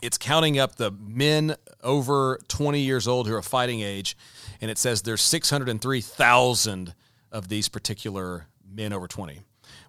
it's 0.00 0.18
counting 0.18 0.58
up 0.58 0.76
the 0.76 0.90
men 0.90 1.56
over 1.82 2.38
20 2.48 2.80
years 2.80 3.08
old 3.08 3.28
who 3.28 3.34
are 3.34 3.42
fighting 3.42 3.80
age, 3.80 4.16
and 4.62 4.70
it 4.70 4.78
says 4.78 5.02
there's 5.02 5.20
603,000 5.20 6.94
of 7.30 7.48
these 7.48 7.68
particular 7.68 8.46
men 8.66 8.94
over 8.94 9.06
20 9.06 9.40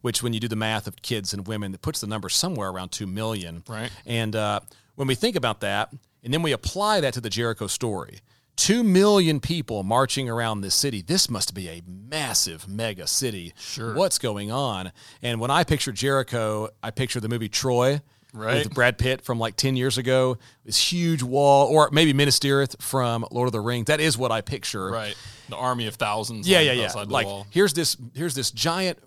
which 0.02 0.22
when 0.22 0.34
you 0.34 0.40
do 0.40 0.50
the 0.50 0.56
math 0.56 0.86
of 0.86 1.02
kids 1.02 1.34
and 1.34 1.48
women, 1.48 1.74
it 1.74 1.82
puts 1.82 2.02
the 2.02 2.08
number 2.08 2.28
somewhere 2.28 2.70
around 2.70 2.90
2 2.90 3.08
million. 3.08 3.64
Right. 3.68 3.90
And 4.06 4.36
uh, 4.36 4.60
when 4.96 5.08
we 5.08 5.16
think 5.16 5.38
about 5.38 5.62
that, 5.62 5.94
and 6.24 6.34
then 6.34 6.42
we 6.42 6.52
apply 6.52 7.00
that 7.00 7.14
to 7.14 7.22
the 7.22 7.30
Jericho 7.30 7.68
story, 7.68 8.20
2 8.58 8.84
million 8.84 9.40
people 9.40 9.82
marching 9.84 10.30
around 10.30 10.62
this 10.62 10.76
city. 10.76 11.02
This 11.02 11.30
must 11.30 11.54
be 11.54 11.70
a 11.70 11.82
massive 11.88 12.68
mega 12.68 13.08
city. 13.08 13.54
Sure. 13.58 13.96
What's 13.96 14.20
going 14.20 14.52
on? 14.52 14.92
And 15.22 15.40
when 15.40 15.50
I 15.50 15.64
picture 15.64 15.94
Jericho, 15.94 16.70
I 16.84 16.92
picture 16.92 17.22
the 17.22 17.30
movie 17.30 17.50
Troy. 17.50 18.02
Right. 18.34 18.64
With 18.66 18.74
Brad 18.74 18.98
Pitt 18.98 19.22
from 19.22 19.38
like 19.38 19.56
10 19.56 19.76
years 19.76 20.00
ago, 20.00 20.38
this 20.66 20.92
huge 20.92 21.22
wall, 21.22 21.68
or 21.68 21.90
maybe 21.92 22.14
Minas 22.14 22.40
Tirith 22.40 22.82
from 22.82 23.24
Lord 23.30 23.48
of 23.48 23.52
the 23.52 23.60
Rings. 23.62 23.86
That 23.86 24.00
is 24.02 24.18
what 24.18 24.32
I 24.32 24.42
picture. 24.42 24.90
Right. 24.90 25.16
The 25.50 25.56
army 25.56 25.86
of 25.86 25.96
thousands. 25.96 26.48
Yeah, 26.48 26.60
yeah, 26.62 26.72
yeah. 26.72 26.86
outside 26.86 27.10
the 27.10 27.14
Like 27.14 27.28
wall. 27.28 27.46
here's 27.52 27.74
this 27.74 27.96
here's 28.16 28.34
this 28.34 28.50
giant 28.50 28.98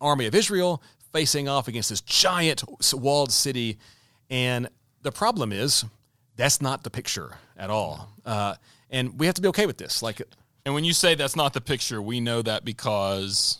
army 0.00 0.24
of 0.26 0.34
Israel 0.34 0.82
facing 1.12 1.48
off 1.48 1.68
against 1.68 1.90
this 1.90 2.00
giant 2.00 2.64
walled 2.94 3.30
city, 3.30 3.78
and 4.30 4.68
the 5.02 5.12
problem 5.12 5.52
is 5.52 5.84
that's 6.36 6.62
not 6.62 6.82
the 6.82 6.90
picture 6.90 7.36
at 7.58 7.68
all. 7.68 8.08
Uh, 8.24 8.54
and 8.88 9.18
we 9.20 9.26
have 9.26 9.34
to 9.34 9.42
be 9.42 9.48
okay 9.48 9.66
with 9.66 9.76
this. 9.76 10.02
Like, 10.02 10.22
And 10.64 10.74
when 10.74 10.84
you 10.84 10.94
say 10.94 11.14
that's 11.14 11.36
not 11.36 11.52
the 11.52 11.60
picture, 11.60 12.00
we 12.00 12.20
know 12.20 12.40
that 12.40 12.64
because 12.64 13.58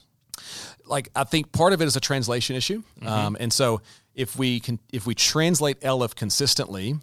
like 0.86 1.10
I 1.14 1.24
think 1.24 1.52
part 1.52 1.72
of 1.74 1.82
it 1.82 1.84
is 1.86 1.96
a 1.96 2.00
translation 2.00 2.56
issue, 2.56 2.82
Mm-hmm. 3.00 3.06
um, 3.08 3.36
and 3.38 3.52
so 3.52 3.82
if 4.14 4.36
we 4.38 4.60
can 4.60 4.78
if 4.92 5.06
we 5.06 5.14
translate 5.14 5.80
Elif 5.80 6.14
consistently. 6.14 6.96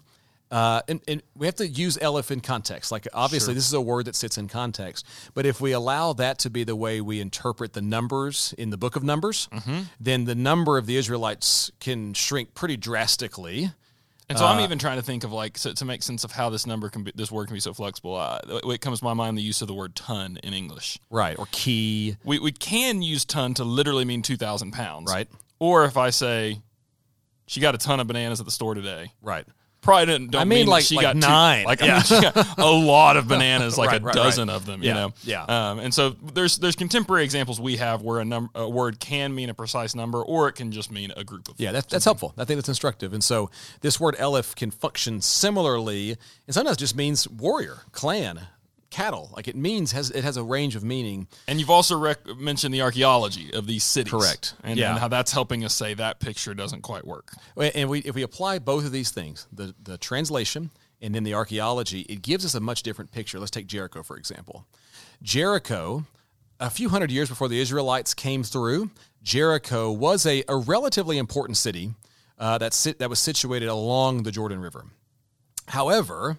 Uh, 0.51 0.81
and, 0.87 0.99
and 1.07 1.21
we 1.37 1.45
have 1.45 1.53
to 1.57 1.67
use 1.67 1.95
Elif 1.97 2.31
in 2.31 2.39
context. 2.39 2.91
Like, 2.91 3.07
obviously, 3.13 3.53
this 3.53 3.67
is 3.67 3.73
a 3.73 3.81
word 3.81 4.05
that 4.05 4.15
sits 4.15 4.35
in 4.35 4.47
context. 4.47 5.05
But 5.35 5.45
if 5.45 5.61
we 5.61 5.73
allow 5.73 6.13
that 6.13 6.39
to 6.39 6.49
be 6.49 6.63
the 6.63 6.75
way 6.75 7.01
we 7.01 7.19
interpret 7.21 7.73
the 7.73 7.83
numbers 7.83 8.55
in 8.57 8.71
the 8.71 8.77
book 8.77 8.95
of 8.95 9.03
Numbers, 9.03 9.47
Mm-hmm. 9.51 9.81
then 9.99 10.25
the 10.25 10.33
number 10.33 10.79
of 10.79 10.87
the 10.87 10.97
Israelites 10.97 11.69
can 11.79 12.15
shrink 12.15 12.55
pretty 12.55 12.77
drastically. 12.77 13.69
And 14.27 14.39
so 14.39 14.45
Uh, 14.45 14.49
I'm 14.53 14.61
even 14.61 14.79
trying 14.79 14.97
to 14.97 15.03
think 15.03 15.23
of 15.23 15.31
like 15.31 15.55
so 15.57 15.73
to 15.73 15.85
make 15.85 16.01
sense 16.01 16.23
of 16.23 16.31
how 16.31 16.49
this 16.49 16.65
number 16.65 16.89
can 16.89 17.03
be, 17.03 17.11
this 17.13 17.31
word 17.31 17.45
can 17.45 17.53
be 17.55 17.59
so 17.59 17.73
flexible. 17.73 18.15
Uh, 18.15 18.39
it 18.73 18.81
comes 18.81 18.99
to 18.99 19.05
my 19.05 19.13
mind 19.13 19.37
the 19.37 19.43
use 19.43 19.61
of 19.61 19.67
the 19.67 19.75
word 19.75 19.95
ton 19.95 20.39
in 20.43 20.53
English. 20.55 20.97
Right. 21.11 21.37
Or 21.37 21.47
key. 21.51 22.17
We 22.23 22.39
we 22.39 22.51
can 22.51 23.03
use 23.03 23.23
ton 23.23 23.53
to 23.55 23.63
literally 23.63 24.05
mean 24.05 24.23
two 24.23 24.37
thousand 24.37 24.71
pounds, 24.71 25.11
Right. 25.11 25.27
Or 25.59 25.85
if 25.85 25.95
I 25.95 26.09
say 26.09 26.61
she 27.49 27.59
got 27.59 27.73
a 27.75 27.77
ton 27.79 27.99
of 27.99 28.05
bananas 28.07 28.39
at 28.39 28.45
the 28.45 28.51
store 28.51 28.75
today, 28.75 29.11
Right. 29.21 29.45
probably 29.81 30.05
didn't. 30.05 30.31
Don't 30.31 30.41
I 30.41 30.45
mean, 30.45 30.65
that 30.67 30.71
like- 30.71 30.83
she 30.85 30.95
like 30.97 31.03
got 31.03 31.13
two- 31.13 31.19
nine. 31.19 31.65
like 31.65 31.81
I 31.83 31.85
Yeah. 31.87 31.93
mean, 31.95 32.03
she 32.03 32.21
got 32.21 32.57
a 32.59 32.69
lot 32.69 33.17
of 33.17 33.27
bananas, 33.27 33.77
like 33.77 33.89
Right, 33.91 34.01
a 34.01 34.05
right, 34.05 34.13
dozen 34.15 34.47
right. 34.49 34.53
of 34.55 34.65
them. 34.65 34.83
Yeah, 34.83 34.87
You 34.89 34.93
know, 34.93 35.13
yeah. 35.23 35.43
Um, 35.71 35.79
and 35.79 35.93
so 35.93 36.11
there's 36.11 36.57
there's 36.57 36.75
contemporary 36.75 37.23
examples 37.23 37.59
we 37.59 37.77
have 37.77 38.01
where 38.03 38.19
a 38.19 38.25
num 38.25 38.49
a 38.53 38.69
word 38.69 38.99
can 38.99 39.33
mean 39.33 39.49
a 39.49 39.53
precise 39.53 39.95
number, 39.95 40.21
or 40.21 40.47
it 40.47 40.53
can 40.53 40.71
just 40.71 40.91
mean 40.91 41.11
a 41.17 41.23
group 41.23 41.47
of. 41.49 41.55
Yeah, 41.57 41.71
that's, 41.71 41.87
that's 41.87 42.05
helpful. 42.05 42.33
I 42.37 42.45
think 42.45 42.57
that's 42.57 42.69
instructive. 42.69 43.13
And 43.13 43.23
so 43.23 43.49
this 43.81 43.99
word 43.99 44.15
Elif 44.17 44.55
can 44.55 44.69
function 44.69 45.19
similarly, 45.21 46.17
and 46.45 46.53
sometimes 46.53 46.77
just 46.77 46.95
means 46.95 47.27
warrior, 47.27 47.79
clan, 47.91 48.41
cattle. 48.89 49.31
Like 49.35 49.47
it 49.47 49.55
means 49.55 49.91
has 49.91 50.09
it 50.11 50.23
has 50.23 50.37
a 50.37 50.43
range 50.43 50.75
of 50.75 50.83
meaning. 50.83 51.27
And 51.47 51.59
you've 51.59 51.69
also 51.69 51.97
rec- 51.97 52.25
mentioned 52.37 52.73
the 52.73 52.81
archaeology 52.81 53.53
of 53.53 53.67
these 53.67 53.83
cities, 53.83 54.11
Correct. 54.11 54.55
And, 54.63 54.79
Yeah. 54.79 54.91
and 54.91 54.99
how 54.99 55.07
that's 55.07 55.31
helping 55.31 55.63
us 55.63 55.73
say 55.73 55.93
that 55.95 56.19
picture 56.19 56.53
doesn't 56.53 56.81
quite 56.81 57.05
work. 57.05 57.33
And 57.57 57.89
we 57.89 57.99
if 57.99 58.15
we 58.15 58.23
apply 58.23 58.59
both 58.59 58.85
of 58.85 58.91
these 58.91 59.11
things, 59.11 59.47
the 59.51 59.73
the 59.81 59.97
translation 59.97 60.71
and 61.01 61.13
then 61.15 61.23
the 61.23 61.33
archaeology, 61.33 62.01
it 62.09 62.21
gives 62.21 62.43
us 62.45 62.55
a 62.55 62.59
much 62.59 62.83
different 62.83 63.11
picture. 63.11 63.39
Let's 63.39 63.51
take 63.51 63.67
Jericho 63.67 64.03
for 64.03 64.17
example. 64.17 64.65
Jericho, 65.21 66.05
a 66.59 66.69
few 66.69 66.89
hundred 66.89 67.11
years 67.11 67.29
before 67.29 67.47
the 67.49 67.59
Israelites 67.59 68.13
came 68.13 68.43
through, 68.43 68.89
Jericho 69.23 69.91
was 69.91 70.25
a, 70.25 70.43
a 70.47 70.55
relatively 70.57 71.17
important 71.17 71.57
city 71.57 71.93
uh, 72.37 72.57
that 72.57 72.73
sit, 72.73 72.99
that 72.99 73.09
was 73.09 73.19
situated 73.19 73.67
along 73.69 74.23
the 74.23 74.31
Jordan 74.31 74.59
River. 74.61 74.85
However, 75.67 76.37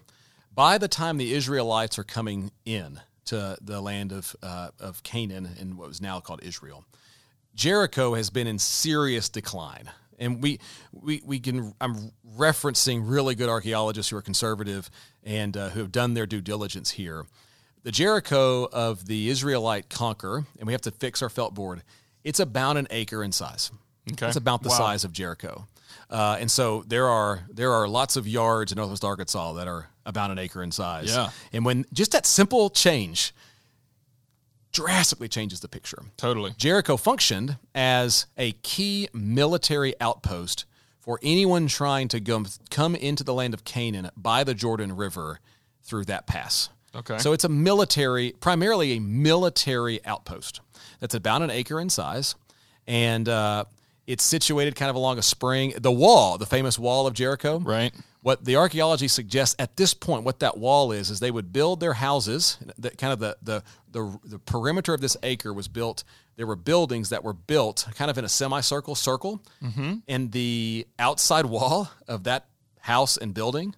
by 0.60 0.76
the 0.76 0.88
time 0.88 1.16
the 1.16 1.32
Israelites 1.32 1.98
are 1.98 2.04
coming 2.04 2.50
in 2.66 3.00
to 3.24 3.56
the 3.62 3.80
land 3.80 4.12
of, 4.12 4.36
uh, 4.42 4.68
of 4.78 5.02
Canaan 5.02 5.48
and 5.58 5.78
what 5.78 5.88
was 5.88 6.02
now 6.02 6.20
called 6.20 6.40
Israel, 6.42 6.84
Jericho 7.54 8.12
has 8.12 8.28
been 8.28 8.46
in 8.46 8.58
serious 8.58 9.30
decline. 9.30 9.90
And 10.18 10.42
we, 10.42 10.60
we, 10.92 11.22
we 11.24 11.40
can, 11.40 11.72
I'm 11.80 12.12
referencing 12.36 13.04
really 13.06 13.34
good 13.34 13.48
archaeologists 13.48 14.10
who 14.10 14.18
are 14.18 14.20
conservative 14.22 14.90
and 15.24 15.56
uh, 15.56 15.70
who 15.70 15.80
have 15.80 15.92
done 15.92 16.12
their 16.12 16.26
due 16.26 16.42
diligence 16.42 16.90
here. 16.90 17.24
The 17.84 17.90
Jericho 17.90 18.68
of 18.70 19.06
the 19.06 19.30
Israelite 19.30 19.88
conquer, 19.88 20.44
and 20.58 20.66
we 20.66 20.74
have 20.74 20.82
to 20.82 20.90
fix 20.90 21.22
our 21.22 21.30
felt 21.30 21.54
board, 21.54 21.82
it's 22.22 22.38
about 22.38 22.76
an 22.76 22.86
acre 22.90 23.24
in 23.24 23.32
size. 23.32 23.70
Okay. 24.12 24.26
It's 24.26 24.36
about 24.36 24.62
the 24.62 24.68
Wow. 24.68 24.76
size 24.76 25.04
of 25.04 25.12
Jericho. 25.12 25.66
Uh, 26.10 26.36
and 26.38 26.50
so 26.50 26.84
there 26.86 27.06
are 27.08 27.44
there 27.48 27.72
are 27.72 27.88
lots 27.88 28.16
of 28.16 28.28
yards 28.28 28.72
in 28.72 28.76
Northwest 28.76 29.04
Arkansas 29.04 29.52
that 29.54 29.68
are 29.68 29.88
about 30.10 30.30
an 30.30 30.38
acre 30.38 30.62
in 30.62 30.70
size. 30.70 31.14
Yeah. 31.14 31.30
And 31.52 31.64
when 31.64 31.86
just 31.92 32.12
that 32.12 32.26
simple 32.26 32.68
change 32.68 33.32
drastically 34.72 35.28
changes 35.28 35.60
the 35.60 35.68
picture. 35.68 36.02
Totally. 36.16 36.54
Jericho 36.56 36.96
functioned 36.96 37.56
as 37.74 38.26
a 38.36 38.52
key 38.62 39.08
military 39.12 39.94
outpost 40.00 40.64
for 41.00 41.18
anyone 41.22 41.66
trying 41.66 42.08
to 42.08 42.20
go, 42.20 42.44
come 42.70 42.94
into 42.94 43.24
the 43.24 43.34
land 43.34 43.54
of 43.54 43.64
Canaan 43.64 44.10
by 44.16 44.44
the 44.44 44.54
Jordan 44.54 44.94
River 44.94 45.40
through 45.82 46.04
that 46.04 46.26
pass. 46.26 46.68
Okay. 46.94 47.18
So 47.18 47.32
it's 47.32 47.44
a 47.44 47.48
military, 47.48 48.32
primarily 48.40 48.92
a 48.92 49.00
military 49.00 50.04
outpost 50.04 50.60
that's 51.00 51.14
about 51.14 51.42
an 51.42 51.50
acre 51.50 51.80
in 51.80 51.88
size. 51.88 52.34
And 52.86 53.28
uh, 53.28 53.64
it's 54.06 54.24
situated 54.24 54.74
kind 54.74 54.90
of 54.90 54.96
along 54.96 55.18
a 55.18 55.22
spring. 55.22 55.72
The 55.78 55.92
wall, 55.92 56.38
the 56.38 56.46
famous 56.46 56.78
wall 56.78 57.06
of 57.06 57.14
Jericho, 57.14 57.58
Right. 57.58 57.92
What 58.22 58.44
the 58.44 58.56
archaeology 58.56 59.08
suggests 59.08 59.56
at 59.58 59.76
this 59.76 59.94
point, 59.94 60.24
what 60.24 60.40
that 60.40 60.58
wall 60.58 60.92
is, 60.92 61.08
is 61.10 61.20
they 61.20 61.30
would 61.30 61.52
build 61.52 61.80
their 61.80 61.94
houses. 61.94 62.58
The, 62.78 62.90
kind 62.90 63.12
of 63.12 63.18
the, 63.18 63.36
the 63.42 63.62
the 63.90 64.18
the 64.24 64.38
perimeter 64.38 64.92
of 64.94 65.00
this 65.00 65.16
acre 65.22 65.52
was 65.54 65.68
built. 65.68 66.04
There 66.36 66.46
were 66.46 66.56
buildings 66.56 67.08
that 67.10 67.24
were 67.24 67.32
built 67.32 67.86
kind 67.94 68.10
of 68.10 68.18
in 68.18 68.24
a 68.24 68.28
semicircle 68.28 68.94
circle, 68.94 69.42
Mm-hmm. 69.62 69.94
and 70.08 70.32
the 70.32 70.86
outside 70.98 71.46
wall 71.46 71.90
of 72.08 72.24
that 72.24 72.46
house 72.80 73.16
and 73.16 73.32
building 73.34 73.74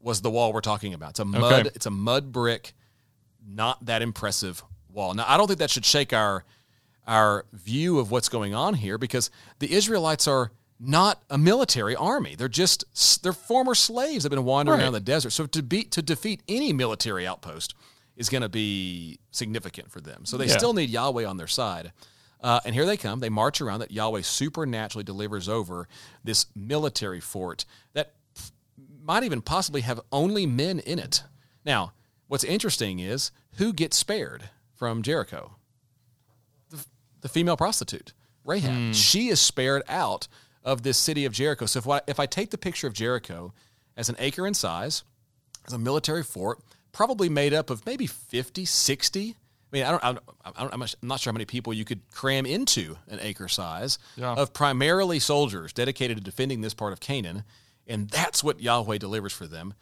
was 0.00 0.20
the 0.20 0.30
wall 0.30 0.52
we're 0.52 0.60
talking 0.60 0.92
about. 0.94 1.10
It's 1.10 1.20
a 1.20 1.24
mud. 1.24 1.52
Okay. 1.52 1.70
It's 1.74 1.86
a 1.86 1.90
mud 1.90 2.30
brick, 2.32 2.74
not 3.46 3.84
that 3.86 4.02
impressive 4.02 4.62
wall. 4.92 5.14
Now, 5.14 5.24
I 5.26 5.36
don't 5.36 5.46
think 5.46 5.58
that 5.58 5.70
should 5.70 5.84
shake 5.84 6.12
our 6.12 6.44
our 7.06 7.44
view 7.52 7.98
of 7.98 8.10
what's 8.10 8.28
going 8.28 8.54
on 8.54 8.74
here 8.74 8.98
because 8.98 9.30
the 9.58 9.72
Israelites 9.72 10.26
are 10.26 10.52
not 10.86 11.22
a 11.30 11.38
military 11.38 11.96
army. 11.96 12.34
They're 12.34 12.48
just 12.48 12.84
they're 13.22 13.32
former 13.32 13.74
slaves 13.74 14.22
that 14.24 14.32
have 14.32 14.36
been 14.36 14.44
wandering 14.44 14.78
Right. 14.78 14.84
around 14.84 14.92
the 14.94 15.00
desert. 15.00 15.30
So 15.30 15.46
to 15.46 15.62
beat 15.62 15.90
to 15.92 16.02
defeat 16.02 16.42
any 16.48 16.72
military 16.72 17.26
outpost 17.26 17.74
is 18.16 18.28
going 18.28 18.42
to 18.42 18.48
be 18.48 19.18
significant 19.30 19.90
for 19.90 20.00
them. 20.00 20.24
So 20.24 20.36
they 20.36 20.46
Yeah. 20.46 20.56
still 20.56 20.72
need 20.74 20.90
Yahweh 20.90 21.24
on 21.24 21.36
their 21.36 21.46
side. 21.48 21.92
Uh, 22.40 22.60
and 22.64 22.74
here 22.74 22.84
they 22.86 22.96
come. 22.96 23.20
They 23.20 23.30
march 23.30 23.60
around 23.60 23.80
that 23.80 23.90
Yahweh 23.90 24.20
supernaturally 24.22 25.02
delivers 25.04 25.48
over 25.48 25.88
this 26.22 26.46
military 26.54 27.20
fort 27.20 27.64
that 27.94 28.14
might 29.02 29.24
even 29.24 29.40
possibly 29.40 29.80
have 29.80 30.00
only 30.12 30.44
men 30.46 30.78
in 30.80 30.98
it. 30.98 31.22
Now, 31.64 31.92
what's 32.28 32.44
interesting 32.44 32.98
is 32.98 33.30
who 33.54 33.72
gets 33.72 33.96
spared 33.96 34.50
from 34.74 35.02
Jericho? 35.02 35.56
The, 36.70 36.84
the 37.22 37.28
female 37.28 37.56
prostitute, 37.56 38.12
Rahab. 38.44 38.94
She 38.94 39.28
is 39.28 39.40
spared 39.40 39.82
out 39.88 40.28
of 40.64 40.82
this 40.82 40.96
city 40.96 41.24
of 41.24 41.32
Jericho. 41.32 41.66
So 41.66 41.78
if 41.78 41.88
I, 41.88 42.00
if 42.06 42.18
I 42.18 42.26
take 42.26 42.50
the 42.50 42.58
picture 42.58 42.86
of 42.86 42.92
Jericho 42.94 43.52
as 43.96 44.08
an 44.08 44.16
acre 44.18 44.46
in 44.46 44.54
size, 44.54 45.04
as 45.66 45.72
a 45.72 45.78
military 45.78 46.22
fort, 46.22 46.60
probably 46.92 47.28
made 47.28 47.52
up 47.54 47.70
of 47.70 47.84
maybe 47.86 48.06
50, 48.06 48.64
60. 48.64 49.30
I 49.30 49.34
mean, 49.76 49.82
I 49.84 49.90
don't, 49.90 50.04
I 50.04 50.12
don't, 50.62 50.72
I'm 50.74 50.84
not- 51.02 51.20
sure 51.20 51.32
how 51.32 51.34
many 51.34 51.44
people 51.44 51.72
you 51.74 51.84
could 51.84 52.00
cram 52.12 52.46
into 52.46 52.96
an 53.08 53.18
acre 53.20 53.48
size 53.48 53.98
Yeah. 54.16 54.32
of 54.34 54.52
primarily 54.52 55.18
soldiers 55.18 55.72
dedicated 55.72 56.16
to 56.16 56.22
defending 56.22 56.60
this 56.60 56.74
part 56.74 56.92
of 56.92 57.00
Canaan. 57.00 57.42
And 57.86 58.08
that's 58.08 58.42
what 58.44 58.60
Yahweh 58.60 58.98
delivers 58.98 59.32
for 59.32 59.46
them. 59.46 59.74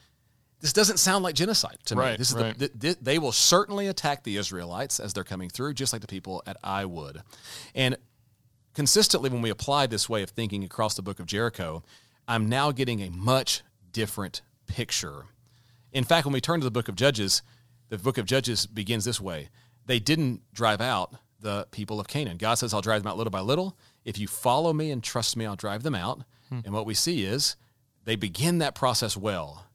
This 0.61 0.73
doesn't 0.73 0.99
sound 0.99 1.25
like 1.25 1.35
genocide 1.35 1.79
to 1.87 1.97
me. 1.97 2.15
This 2.17 2.31
is 2.31 2.37
right. 2.37 2.57
the, 2.59 2.69
th- 2.69 2.81
th- 2.81 2.97
they 3.03 3.19
will 3.19 3.33
certainly 3.33 3.89
attack 3.89 4.23
the 4.23 4.37
Israelites 4.37 4.99
as 5.01 5.13
they're 5.13 5.25
coming 5.25 5.51
through, 5.51 5.75
just 5.75 5.93
like 5.93 6.03
the 6.03 6.09
people 6.09 6.43
at 6.47 6.57
Ai 6.65 6.85
would. 6.85 7.21
And 7.75 7.97
consistently, 8.75 9.31
when 9.31 9.43
we 9.43 9.51
apply 9.51 9.87
this 9.87 10.09
way 10.09 10.23
of 10.23 10.31
thinking 10.31 10.65
across 10.65 10.95
the 10.95 11.03
book 11.03 11.21
of 11.21 11.27
Jericho, 11.27 11.83
I'm 12.27 12.49
now 12.49 12.73
getting 12.73 13.01
a 13.01 13.11
much 13.11 13.63
different 13.93 14.43
picture. 14.67 15.27
In 15.93 16.05
fact, 16.05 16.25
when 16.25 16.33
we 16.33 16.41
turn 16.41 16.61
to 16.61 16.65
the 16.65 16.71
book 16.71 16.89
of 16.89 16.97
Judges, 16.97 17.43
the 17.89 17.99
book 17.99 18.19
of 18.19 18.27
Judges 18.27 18.67
begins 18.67 19.05
this 19.05 19.21
way 19.21 19.49
They 19.87 19.99
didn't 19.99 20.43
drive 20.53 20.81
out, 20.81 21.15
the 21.43 21.67
people 21.71 22.01
of 22.01 22.09
Canaan. 22.09 22.39
God 22.39 22.55
says, 22.55 22.73
I'll 22.73 22.81
drive 22.81 23.03
them 23.03 23.11
out 23.11 23.19
little 23.19 23.31
by 23.31 23.41
little. 23.41 23.77
If 24.05 24.19
you 24.19 24.27
follow 24.27 24.73
me 24.73 24.91
and 24.91 25.03
trust 25.03 25.37
me, 25.37 25.45
I'll 25.45 25.57
drive 25.57 25.83
them 25.83 25.95
out. 25.95 26.23
Hmm. 26.49 26.61
And 26.65 26.73
what 26.73 26.87
we 26.87 26.95
see 26.95 27.25
is 27.25 27.57
they 28.05 28.17
begin 28.17 28.59
that 28.59 28.75
process 28.75 29.17
well, 29.17 29.67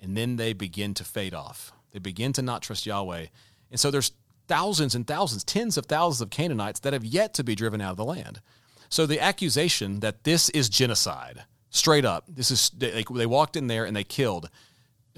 and 0.00 0.16
then 0.16 0.36
they 0.36 0.52
begin 0.52 0.94
to 0.94 1.04
fade 1.04 1.34
off. 1.34 1.72
They 1.92 1.98
begin 1.98 2.32
to 2.34 2.42
not 2.42 2.62
trust 2.62 2.86
Yahweh. 2.86 3.26
And 3.70 3.80
so 3.80 3.90
there's 3.90 4.12
thousands 4.48 4.94
and 4.94 5.06
thousands, 5.06 5.44
tens 5.44 5.76
of 5.76 5.86
thousands 5.86 6.20
of 6.20 6.30
Canaanites 6.30 6.80
that 6.80 6.92
have 6.92 7.04
yet 7.04 7.34
to 7.34 7.44
be 7.44 7.54
driven 7.54 7.80
out 7.80 7.92
of 7.92 7.96
the 7.96 8.04
land. 8.04 8.40
So 8.88 9.06
the 9.06 9.20
accusation 9.20 10.00
that 10.00 10.24
this 10.24 10.48
is 10.50 10.68
genocide, 10.68 11.44
straight 11.70 12.04
up, 12.04 12.24
this 12.28 12.50
is 12.50 12.70
they, 12.70 13.04
they 13.10 13.26
walked 13.26 13.56
in 13.56 13.66
there 13.66 13.84
and 13.84 13.96
they 13.96 14.04
killed 14.04 14.48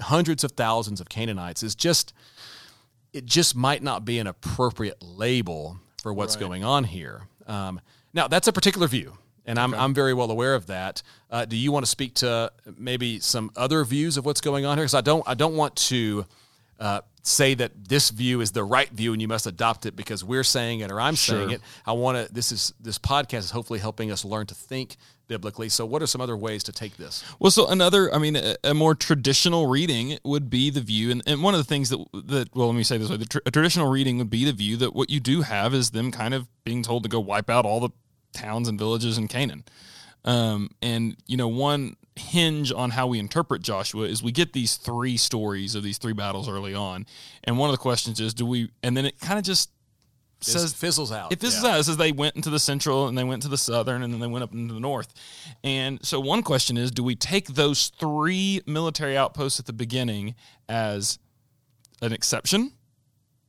hundreds 0.01 0.43
of 0.43 0.53
thousands 0.53 1.01
of 1.01 1.09
Canaanites 1.09 1.63
is 1.63 1.75
just 1.75 2.13
it 3.11 3.25
just 3.25 3.55
might 3.55 3.81
not 3.81 4.05
be 4.05 4.19
an 4.19 4.27
appropriate 4.27 5.01
label 5.01 5.77
for 6.01 6.13
what's 6.13 6.35
right. 6.35 6.41
going 6.41 6.63
on 6.63 6.83
here. 6.83 7.23
Um, 7.47 7.81
now 8.13 8.27
that's 8.27 8.47
a 8.47 8.53
particular 8.53 8.87
view, 8.87 9.17
and 9.45 9.59
I'm 9.59 9.73
okay. 9.73 9.81
I'm 9.81 9.93
very 9.93 10.13
well 10.13 10.31
aware 10.31 10.55
of 10.55 10.67
that. 10.67 11.01
Uh, 11.29 11.45
do 11.45 11.55
you 11.55 11.71
want 11.71 11.85
to 11.85 11.89
speak 11.89 12.15
to 12.15 12.51
maybe 12.77 13.19
some 13.19 13.51
other 13.55 13.83
views 13.83 14.17
of 14.17 14.25
what's 14.25 14.41
going 14.41 14.65
on 14.65 14.77
here? 14.77 14.85
Because 14.85 14.93
I 14.93 15.01
don't 15.01 15.27
I 15.27 15.33
don't 15.33 15.55
want 15.55 15.75
to 15.75 16.25
uh, 16.79 17.01
say 17.21 17.53
that 17.53 17.89
this 17.89 18.09
view 18.09 18.41
is 18.41 18.51
the 18.51 18.63
right 18.63 18.89
view 18.89 19.13
and 19.13 19.21
you 19.21 19.27
must 19.27 19.45
adopt 19.45 19.85
it 19.85 19.95
because 19.95 20.23
we're 20.23 20.43
saying 20.43 20.79
it 20.79 20.91
or 20.91 20.99
I'm 20.99 21.15
sure. 21.15 21.37
saying 21.37 21.51
it. 21.51 21.61
I 21.85 21.91
want 21.91 22.27
to. 22.27 22.33
This 22.33 22.51
is 22.51 22.73
this 22.79 22.97
podcast 22.97 23.39
is 23.39 23.51
hopefully 23.51 23.79
helping 23.79 24.11
us 24.11 24.23
learn 24.23 24.47
to 24.47 24.55
think 24.55 24.97
biblically. 25.27 25.69
So, 25.69 25.85
what 25.85 26.01
are 26.01 26.07
some 26.07 26.19
other 26.21 26.35
ways 26.35 26.63
to 26.63 26.73
take 26.73 26.97
this? 26.97 27.23
Well, 27.39 27.51
so 27.51 27.67
another, 27.67 28.13
I 28.13 28.17
mean, 28.17 28.35
a, 28.35 28.55
a 28.63 28.73
more 28.73 28.95
traditional 28.95 29.67
reading 29.67 30.17
would 30.23 30.49
be 30.49 30.69
the 30.69 30.81
view, 30.81 31.11
and, 31.11 31.21
and 31.25 31.43
one 31.43 31.53
of 31.53 31.59
the 31.59 31.63
things 31.65 31.89
that 31.89 31.99
that 32.25 32.53
well, 32.55 32.67
let 32.67 32.75
me 32.75 32.83
say 32.83 32.97
this 32.97 33.09
way: 33.09 33.17
the 33.17 33.25
tr- 33.25 33.39
a 33.45 33.51
traditional 33.51 33.89
reading 33.89 34.17
would 34.17 34.29
be 34.29 34.43
the 34.43 34.53
view 34.53 34.75
that 34.77 34.93
what 34.93 35.09
you 35.09 35.19
do 35.21 35.41
have 35.41 35.73
is 35.73 35.91
them 35.91 36.11
kind 36.11 36.33
of 36.33 36.47
being 36.65 36.83
told 36.83 37.03
to 37.03 37.09
go 37.09 37.19
wipe 37.19 37.49
out 37.49 37.65
all 37.65 37.79
the 37.79 37.89
towns 38.33 38.67
and 38.67 38.77
villages 38.77 39.17
in 39.17 39.27
Canaan. 39.27 39.63
Um, 40.25 40.71
and 40.81 41.15
you 41.27 41.37
know, 41.37 41.47
one 41.47 41.95
hinge 42.19 42.71
on 42.71 42.91
how 42.91 43.07
we 43.07 43.19
interpret 43.19 43.61
Joshua 43.61 44.05
is 44.05 44.21
we 44.21 44.31
get 44.31 44.53
these 44.53 44.75
three 44.75 45.17
stories 45.17 45.75
of 45.75 45.83
these 45.83 45.97
three 45.97 46.13
battles 46.13 46.47
early 46.47 46.73
on, 46.73 47.05
and 47.43 47.57
one 47.57 47.69
of 47.69 47.73
the 47.73 47.81
questions 47.81 48.19
is, 48.19 48.33
do 48.33 48.45
we? 48.45 48.71
And 48.83 48.95
then 48.95 49.05
it 49.05 49.19
kind 49.19 49.39
of 49.39 49.45
just 49.45 49.71
says 50.41 50.73
fizzles 50.73 51.11
out. 51.11 51.31
It 51.31 51.39
fizzles 51.39 51.63
yeah. 51.63 51.71
out. 51.71 51.79
It 51.79 51.83
says 51.83 51.97
they 51.97 52.11
went 52.11 52.35
into 52.35 52.49
the 52.49 52.59
central 52.59 53.07
and 53.07 53.17
they 53.17 53.23
went 53.23 53.41
to 53.43 53.47
the 53.47 53.57
southern 53.57 54.03
and 54.03 54.13
then 54.13 54.19
they 54.19 54.27
went 54.27 54.43
up 54.43 54.53
into 54.53 54.73
the 54.73 54.79
north. 54.79 55.13
And 55.63 56.03
so 56.05 56.19
one 56.19 56.43
question 56.43 56.77
is, 56.77 56.91
do 56.91 57.03
we 57.03 57.15
take 57.15 57.47
those 57.47 57.89
three 57.99 58.61
military 58.65 59.17
outposts 59.17 59.59
at 59.59 59.65
the 59.65 59.73
beginning 59.73 60.35
as 60.67 61.19
an 62.01 62.13
exception? 62.13 62.71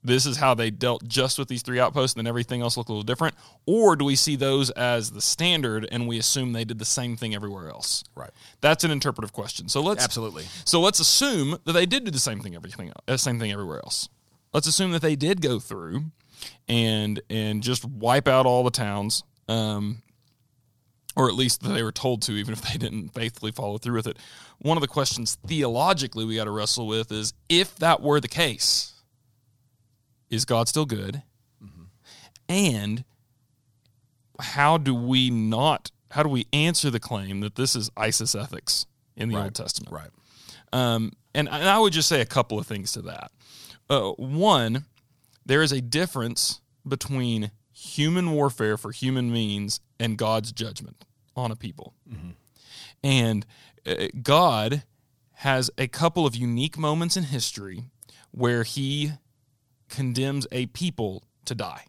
This 0.02 0.24
is 0.24 0.38
how 0.38 0.54
they 0.54 0.70
dealt 0.70 1.06
just 1.06 1.38
with 1.38 1.48
these 1.48 1.62
three 1.62 1.78
outposts, 1.78 2.16
and 2.16 2.24
then 2.24 2.28
everything 2.28 2.62
else 2.62 2.76
looked 2.76 2.88
a 2.88 2.92
little 2.92 3.02
different. 3.02 3.34
Or 3.66 3.96
do 3.96 4.04
we 4.06 4.16
see 4.16 4.34
those 4.34 4.70
as 4.70 5.10
the 5.10 5.20
standard, 5.20 5.86
and 5.92 6.08
we 6.08 6.18
assume 6.18 6.52
they 6.52 6.64
did 6.64 6.78
the 6.78 6.86
same 6.86 7.16
thing 7.16 7.34
everywhere 7.34 7.68
else? 7.68 8.02
Right. 8.14 8.30
That's 8.62 8.82
an 8.82 8.90
interpretive 8.90 9.32
question. 9.32 9.68
So 9.68 9.82
let's 9.82 10.02
absolutely. 10.02 10.44
So 10.64 10.80
let's 10.80 11.00
assume 11.00 11.58
that 11.64 11.72
they 11.72 11.84
did 11.84 12.04
do 12.04 12.10
the 12.10 12.18
same 12.18 12.40
thing 12.40 12.54
everything, 12.54 12.92
uh, 13.06 13.16
same 13.18 13.38
thing 13.38 13.52
everywhere 13.52 13.78
else. 13.78 14.08
Let's 14.54 14.66
assume 14.66 14.92
that 14.92 15.02
they 15.02 15.16
did 15.16 15.42
go 15.42 15.58
through 15.58 16.04
and 16.66 17.20
and 17.28 17.62
just 17.62 17.84
wipe 17.84 18.26
out 18.26 18.46
all 18.46 18.64
the 18.64 18.70
towns, 18.70 19.22
um, 19.48 20.02
or 21.14 21.28
at 21.28 21.34
least 21.34 21.62
that 21.62 21.70
they 21.70 21.82
were 21.82 21.92
told 21.92 22.22
to, 22.22 22.32
even 22.32 22.54
if 22.54 22.62
they 22.62 22.78
didn't 22.78 23.10
faithfully 23.10 23.52
follow 23.52 23.76
through 23.76 23.96
with 23.96 24.06
it. 24.06 24.16
One 24.60 24.76
of 24.76 24.80
the 24.80 24.88
questions 24.88 25.36
theologically 25.46 26.24
we 26.24 26.36
got 26.36 26.44
to 26.44 26.50
wrestle 26.50 26.86
with 26.86 27.12
is 27.12 27.34
if 27.48 27.76
that 27.76 28.00
were 28.00 28.20
the 28.20 28.28
case, 28.28 28.94
is 30.30 30.44
God 30.44 30.68
still 30.68 30.86
good? 30.86 31.22
Mm-hmm. 31.62 31.82
And 32.48 33.04
how 34.40 34.78
do 34.78 34.94
we 34.94 35.30
not? 35.30 35.90
How 36.10 36.22
do 36.22 36.28
we 36.28 36.46
answer 36.52 36.90
the 36.90 37.00
claim 37.00 37.40
that 37.40 37.56
this 37.56 37.76
is 37.76 37.90
ISIS 37.96 38.34
ethics 38.34 38.86
in 39.16 39.28
the 39.28 39.36
right. 39.36 39.44
Old 39.44 39.54
Testament? 39.54 39.92
Right. 39.92 40.10
Um, 40.72 41.12
and, 41.34 41.48
and 41.48 41.68
I 41.68 41.78
would 41.78 41.92
just 41.92 42.08
say 42.08 42.20
a 42.20 42.26
couple 42.26 42.58
of 42.58 42.66
things 42.66 42.92
to 42.92 43.02
that. 43.02 43.30
Uh, 43.88 44.10
one, 44.12 44.84
there 45.44 45.62
is 45.62 45.72
a 45.72 45.80
difference 45.80 46.60
between 46.86 47.50
human 47.72 48.32
warfare 48.32 48.76
for 48.76 48.92
human 48.92 49.32
means 49.32 49.80
and 49.98 50.16
God's 50.16 50.52
judgment 50.52 51.04
on 51.36 51.50
a 51.50 51.56
people. 51.56 51.94
Mm-hmm. 52.08 52.30
And 53.02 53.46
uh, 53.86 54.08
God 54.22 54.84
has 55.34 55.70
a 55.78 55.88
couple 55.88 56.26
of 56.26 56.36
unique 56.36 56.76
moments 56.76 57.16
in 57.16 57.24
history 57.24 57.84
where 58.30 58.62
he 58.62 59.12
condemns 59.90 60.46
a 60.52 60.66
people 60.66 61.24
to 61.44 61.54
die. 61.54 61.84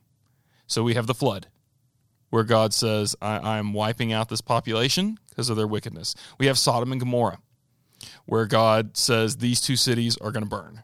So 0.67 0.83
we 0.83 0.93
have 0.93 1.07
the 1.07 1.13
flood, 1.13 1.47
where 2.29 2.43
God 2.43 2.73
says, 2.73 3.15
I, 3.21 3.57
am 3.57 3.73
wiping 3.73 4.13
out 4.13 4.29
this 4.29 4.41
population 4.41 5.17
because 5.29 5.49
of 5.49 5.57
their 5.57 5.67
wickedness. 5.67 6.15
We 6.39 6.47
have 6.47 6.57
Sodom 6.57 6.91
and 6.91 6.99
Gomorrah, 6.99 7.39
where 8.25 8.45
God 8.45 8.97
says 8.97 9.37
these 9.37 9.61
two 9.61 9.75
cities 9.75 10.17
are 10.17 10.31
going 10.31 10.43
to 10.43 10.49
burn. 10.49 10.83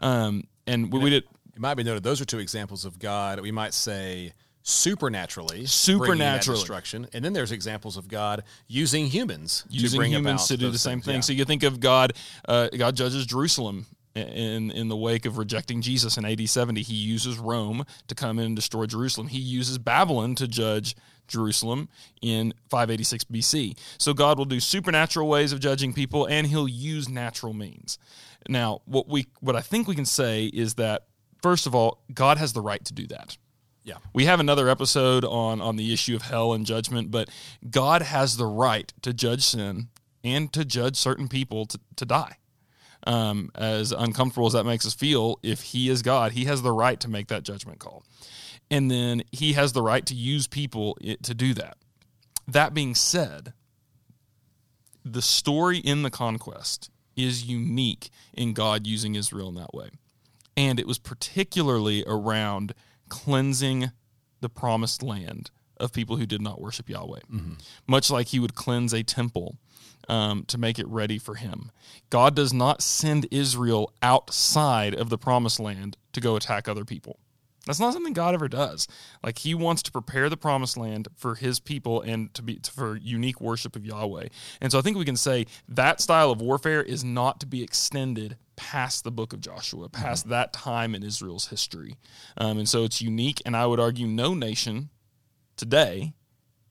Um, 0.00 0.44
and 0.66 0.92
we, 0.92 0.98
we 0.98 1.10
did 1.10 1.24
it 1.58 1.60
might 1.60 1.74
be 1.74 1.82
noted 1.82 2.04
those 2.04 2.20
are 2.20 2.24
two 2.24 2.38
examples 2.38 2.84
of 2.84 3.00
God. 3.00 3.40
We 3.40 3.50
might 3.50 3.74
say 3.74 4.32
supernaturally, 4.62 5.66
supernaturally 5.66 6.60
destruction, 6.60 7.08
and 7.12 7.24
then 7.24 7.32
there's 7.32 7.50
examples 7.50 7.96
of 7.96 8.06
God 8.06 8.44
using 8.68 9.06
humans, 9.06 9.64
using 9.68 10.00
to 10.00 10.06
humans 10.06 10.46
to 10.46 10.56
do 10.56 10.70
the 10.70 10.78
same 10.78 11.00
thing. 11.00 11.16
Yeah. 11.16 11.20
So 11.22 11.32
you 11.32 11.44
think 11.44 11.64
of 11.64 11.80
God, 11.80 12.12
uh, 12.46 12.68
God 12.68 12.94
judges 12.94 13.26
Jerusalem 13.26 13.86
in 14.26 14.70
in 14.70 14.88
the 14.88 14.96
wake 14.96 15.26
of 15.26 15.38
rejecting 15.38 15.80
Jesus 15.80 16.16
in 16.16 16.24
AD 16.24 16.48
70. 16.48 16.82
He 16.82 16.94
uses 16.94 17.38
Rome 17.38 17.84
to 18.06 18.14
come 18.14 18.38
in 18.38 18.46
and 18.46 18.56
destroy 18.56 18.86
Jerusalem. 18.86 19.28
He 19.28 19.38
uses 19.38 19.78
Babylon 19.78 20.34
to 20.36 20.48
judge 20.48 20.96
Jerusalem 21.28 21.88
in 22.22 22.54
586 22.70 23.24
BC. 23.24 23.78
So 23.98 24.14
God 24.14 24.38
will 24.38 24.44
do 24.44 24.60
supernatural 24.60 25.28
ways 25.28 25.52
of 25.52 25.60
judging 25.60 25.92
people, 25.92 26.26
and 26.26 26.46
He'll 26.46 26.68
use 26.68 27.08
natural 27.08 27.52
means. 27.52 27.98
Now, 28.48 28.80
what 28.86 29.08
we 29.08 29.26
what 29.40 29.56
I 29.56 29.60
think 29.60 29.86
we 29.86 29.94
can 29.94 30.06
say 30.06 30.46
is 30.46 30.74
that 30.74 31.06
first 31.42 31.66
of 31.66 31.74
all, 31.74 32.02
God 32.12 32.38
has 32.38 32.52
the 32.52 32.60
right 32.60 32.84
to 32.84 32.92
do 32.92 33.06
that. 33.08 33.36
Yeah. 33.84 33.96
We 34.12 34.26
have 34.26 34.40
another 34.40 34.68
episode 34.68 35.24
on 35.24 35.60
on 35.60 35.76
the 35.76 35.92
issue 35.92 36.16
of 36.16 36.22
hell 36.22 36.52
and 36.52 36.66
judgment, 36.66 37.10
but 37.10 37.28
God 37.70 38.02
has 38.02 38.36
the 38.36 38.46
right 38.46 38.92
to 39.02 39.12
judge 39.12 39.44
sin 39.44 39.88
and 40.24 40.52
to 40.52 40.64
judge 40.64 40.96
certain 40.96 41.28
people 41.28 41.66
to, 41.66 41.78
to 41.96 42.04
die. 42.04 42.36
Um, 43.08 43.50
as 43.54 43.90
uncomfortable 43.90 44.48
as 44.48 44.52
that 44.52 44.64
makes 44.64 44.86
us 44.86 44.92
feel, 44.92 45.38
if 45.42 45.62
He 45.62 45.88
is 45.88 46.02
God, 46.02 46.32
He 46.32 46.44
has 46.44 46.60
the 46.60 46.72
right 46.72 47.00
to 47.00 47.08
make 47.08 47.28
that 47.28 47.42
judgment 47.42 47.78
call. 47.78 48.04
And 48.70 48.90
then 48.90 49.22
He 49.32 49.54
has 49.54 49.72
the 49.72 49.80
right 49.82 50.04
to 50.04 50.14
use 50.14 50.46
people 50.46 50.98
to 51.22 51.34
do 51.34 51.54
that. 51.54 51.78
That 52.46 52.74
being 52.74 52.94
said, 52.94 53.54
the 55.04 55.22
story 55.22 55.78
in 55.78 56.02
the 56.02 56.10
conquest 56.10 56.90
is 57.16 57.46
unique 57.46 58.10
in 58.34 58.52
God 58.52 58.86
using 58.86 59.14
Israel 59.14 59.48
in 59.48 59.54
that 59.54 59.74
way. 59.74 59.88
And 60.56 60.78
it 60.78 60.86
was 60.86 60.98
particularly 60.98 62.04
around 62.06 62.74
cleansing 63.08 63.90
the 64.40 64.48
promised 64.48 65.02
land 65.02 65.50
of 65.80 65.92
people 65.92 66.16
who 66.16 66.26
did 66.26 66.40
not 66.40 66.60
worship 66.60 66.88
Yahweh, 66.88 67.20
mm-hmm. 67.30 67.54
much 67.86 68.10
like 68.10 68.28
he 68.28 68.40
would 68.40 68.54
cleanse 68.54 68.92
a 68.92 69.02
temple 69.02 69.56
um, 70.08 70.44
to 70.46 70.58
make 70.58 70.78
it 70.78 70.88
ready 70.88 71.18
for 71.18 71.34
him. 71.34 71.70
God 72.10 72.34
does 72.34 72.52
not 72.52 72.82
send 72.82 73.26
Israel 73.30 73.92
outside 74.02 74.94
of 74.94 75.10
the 75.10 75.18
promised 75.18 75.60
land 75.60 75.96
to 76.12 76.20
go 76.20 76.36
attack 76.36 76.68
other 76.68 76.84
people. 76.84 77.18
That's 77.66 77.80
not 77.80 77.92
something 77.92 78.14
God 78.14 78.32
ever 78.32 78.48
does. 78.48 78.88
Like 79.22 79.38
he 79.38 79.54
wants 79.54 79.82
to 79.82 79.92
prepare 79.92 80.30
the 80.30 80.38
promised 80.38 80.78
land 80.78 81.06
for 81.16 81.34
his 81.34 81.60
people 81.60 82.00
and 82.00 82.32
to 82.32 82.42
be 82.42 82.58
for 82.72 82.96
unique 82.96 83.42
worship 83.42 83.76
of 83.76 83.84
Yahweh. 83.84 84.28
And 84.62 84.72
so 84.72 84.78
I 84.78 84.82
think 84.82 84.96
we 84.96 85.04
can 85.04 85.18
say 85.18 85.44
that 85.68 86.00
style 86.00 86.30
of 86.30 86.40
warfare 86.40 86.82
is 86.82 87.04
not 87.04 87.40
to 87.40 87.46
be 87.46 87.62
extended 87.62 88.38
past 88.56 89.04
the 89.04 89.10
book 89.10 89.34
of 89.34 89.42
Joshua, 89.42 89.90
past 89.90 90.24
mm-hmm. 90.24 90.30
that 90.30 90.54
time 90.54 90.94
in 90.94 91.02
Israel's 91.02 91.48
history. 91.48 91.96
Um, 92.38 92.56
and 92.56 92.68
so 92.68 92.84
it's 92.84 93.02
unique, 93.02 93.42
and 93.44 93.54
I 93.54 93.66
would 93.66 93.78
argue 93.78 94.06
no 94.06 94.32
nation 94.32 94.88
today 95.58 96.14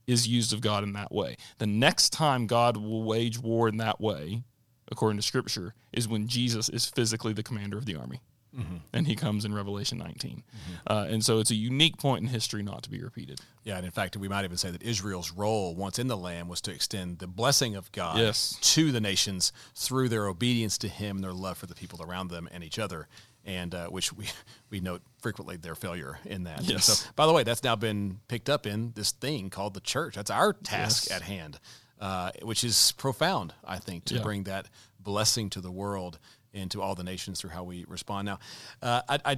is 0.08 0.28
used 0.28 0.54
of 0.54 0.62
God 0.62 0.84
in 0.84 0.94
that 0.94 1.12
way. 1.12 1.36
The 1.60 1.68
next 1.68 2.12
time 2.12 2.48
God 2.48 2.78
will 2.78 3.04
wage 3.04 3.38
war 3.38 3.68
in 3.68 3.78
that 3.78 4.00
way, 4.00 4.44
according 4.90 5.18
to 5.18 5.24
Scripture, 5.24 5.76
is 5.92 6.08
when 6.08 6.28
Jesus 6.28 6.70
is 6.70 6.86
physically 6.86 7.34
the 7.34 7.44
commander 7.44 7.78
of 7.78 7.86
the 7.86 7.96
army. 7.96 8.22
Mm-hmm. 8.58 8.78
And 8.94 9.06
he 9.06 9.16
comes 9.16 9.46
in 9.46 9.54
Revelation 9.54 9.98
19. 9.98 10.32
Mm-hmm. 10.32 10.74
Uh, 10.88 11.06
and 11.06 11.24
so 11.24 11.40
it's 11.40 11.52
a 11.52 11.56
unique 11.56 11.98
point 11.98 12.24
in 12.24 12.30
history 12.30 12.64
not 12.64 12.82
to 12.84 12.90
be 12.90 13.04
repeated. 13.04 13.40
Yeah, 13.64 13.76
and 13.76 13.86
in 13.86 13.92
fact, 13.92 14.18
we 14.18 14.28
might 14.28 14.46
even 14.46 14.58
say 14.58 14.72
that 14.72 14.82
Israel's 14.82 15.32
role 15.32 15.76
once 15.76 16.00
in 16.00 16.08
the 16.08 16.18
land 16.18 16.50
was 16.50 16.62
to 16.62 16.72
extend 16.72 17.20
the 17.20 17.28
blessing 17.28 17.76
of 17.76 17.92
God 17.92 18.18
yes. 18.18 18.58
to 18.62 18.92
the 18.92 19.02
nations 19.02 19.52
through 19.76 20.10
their 20.10 20.28
obedience 20.28 20.78
to 20.80 20.88
Him 20.88 21.18
and 21.18 21.24
their 21.24 21.34
love 21.34 21.58
for 21.58 21.68
the 21.68 21.76
people 21.76 22.02
around 22.02 22.30
them 22.30 22.48
and 22.52 22.64
each 22.64 22.80
other. 22.80 23.08
And 23.48 23.74
uh, 23.74 23.88
which 23.88 24.14
we, 24.14 24.28
we 24.70 24.80
note 24.80 25.02
frequently 25.22 25.58
their 25.58 25.74
failure 25.74 26.20
in 26.26 26.44
that. 26.44 26.64
Yes. 26.64 26.86
So, 26.86 27.10
by 27.16 27.26
the 27.26 27.34
way, 27.34 27.44
that's 27.44 27.64
now 27.64 27.76
been 27.76 28.20
picked 28.28 28.50
up 28.50 28.68
in 28.68 28.92
this 28.94 29.12
thing 29.12 29.50
called 29.50 29.74
the 29.74 29.80
church. 29.80 30.16
That's 30.16 30.30
our 30.30 30.54
task 30.54 31.08
yes. 31.10 31.16
at 31.16 31.22
hand, 31.24 31.60
uh, 32.00 32.32
which 32.44 32.64
is 32.64 32.92
profound, 32.92 33.54
I 33.64 33.80
think, 33.80 34.06
to 34.06 34.16
yeah. 34.16 34.22
bring 34.22 34.44
that 34.44 34.68
blessing 35.00 35.50
to 35.52 35.62
the 35.62 35.72
world 35.72 36.20
and 36.54 36.70
to 36.72 36.82
all 36.82 36.94
the 36.94 37.04
nations 37.04 37.40
through 37.40 37.52
how 37.52 37.64
we 37.64 37.86
respond. 37.88 38.26
Now, 38.26 38.40
uh, 38.82 39.02
I, 39.08 39.20
I, 39.26 39.38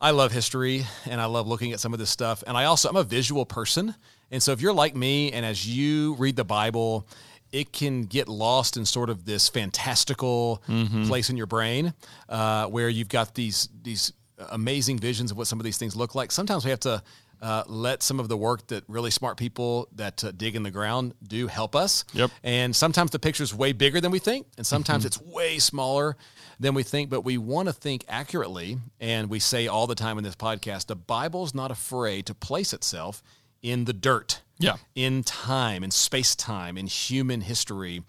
I 0.00 0.10
love 0.12 0.30
history 0.30 0.86
and 1.06 1.20
I 1.20 1.24
love 1.24 1.48
looking 1.48 1.72
at 1.72 1.80
some 1.80 1.92
of 1.92 1.98
this 1.98 2.10
stuff. 2.10 2.44
And 2.46 2.56
I 2.56 2.64
also, 2.64 2.88
I'm 2.88 2.96
a 2.96 3.04
visual 3.04 3.46
person. 3.46 3.94
And 4.30 4.42
so 4.42 4.52
if 4.52 4.60
you're 4.60 4.72
like 4.72 4.94
me 4.94 5.32
and 5.32 5.44
as 5.44 5.66
you 5.66 6.14
read 6.14 6.36
the 6.36 6.44
Bible, 6.44 7.08
it 7.52 7.72
can 7.72 8.02
get 8.02 8.28
lost 8.28 8.76
in 8.76 8.84
sort 8.84 9.10
of 9.10 9.24
this 9.24 9.48
fantastical 9.48 10.62
mm-hmm. 10.68 11.06
place 11.06 11.30
in 11.30 11.36
your 11.36 11.46
brain 11.46 11.94
uh, 12.28 12.66
where 12.66 12.88
you've 12.88 13.08
got 13.08 13.34
these 13.34 13.68
these 13.82 14.12
amazing 14.50 14.98
visions 14.98 15.30
of 15.30 15.36
what 15.36 15.46
some 15.46 15.58
of 15.58 15.64
these 15.64 15.78
things 15.78 15.96
look 15.96 16.14
like. 16.14 16.30
Sometimes 16.30 16.64
we 16.64 16.70
have 16.70 16.80
to 16.80 17.02
uh, 17.40 17.62
let 17.66 18.02
some 18.02 18.18
of 18.20 18.28
the 18.28 18.36
work 18.36 18.66
that 18.68 18.84
really 18.88 19.10
smart 19.10 19.36
people 19.36 19.88
that 19.94 20.22
uh, 20.24 20.32
dig 20.32 20.56
in 20.56 20.62
the 20.62 20.70
ground 20.70 21.14
do 21.26 21.46
help 21.46 21.76
us. 21.76 22.04
Yep. 22.12 22.30
And 22.42 22.74
sometimes 22.74 23.10
the 23.10 23.18
picture 23.18 23.42
is 23.42 23.54
way 23.54 23.72
bigger 23.72 24.00
than 24.00 24.10
we 24.10 24.18
think, 24.18 24.46
and 24.56 24.66
sometimes 24.66 25.04
mm-hmm. 25.04 25.22
it's 25.22 25.34
way 25.34 25.58
smaller 25.58 26.16
than 26.58 26.74
we 26.74 26.82
think. 26.82 27.10
But 27.10 27.22
we 27.22 27.38
want 27.38 27.68
to 27.68 27.72
think 27.72 28.04
accurately, 28.08 28.78
and 29.00 29.30
we 29.30 29.38
say 29.38 29.66
all 29.66 29.86
the 29.86 29.94
time 29.94 30.18
in 30.18 30.24
this 30.24 30.36
podcast: 30.36 30.86
the 30.86 30.96
Bible's 30.96 31.54
not 31.54 31.70
afraid 31.70 32.26
to 32.26 32.34
place 32.34 32.72
itself 32.72 33.22
in 33.62 33.84
the 33.84 33.92
dirt. 33.92 34.42
Yeah. 34.58 34.76
In 34.94 35.22
time, 35.22 35.84
in 35.84 35.90
space 35.90 36.34
time, 36.34 36.76
in 36.76 36.86
human 36.86 37.40
history 37.40 38.02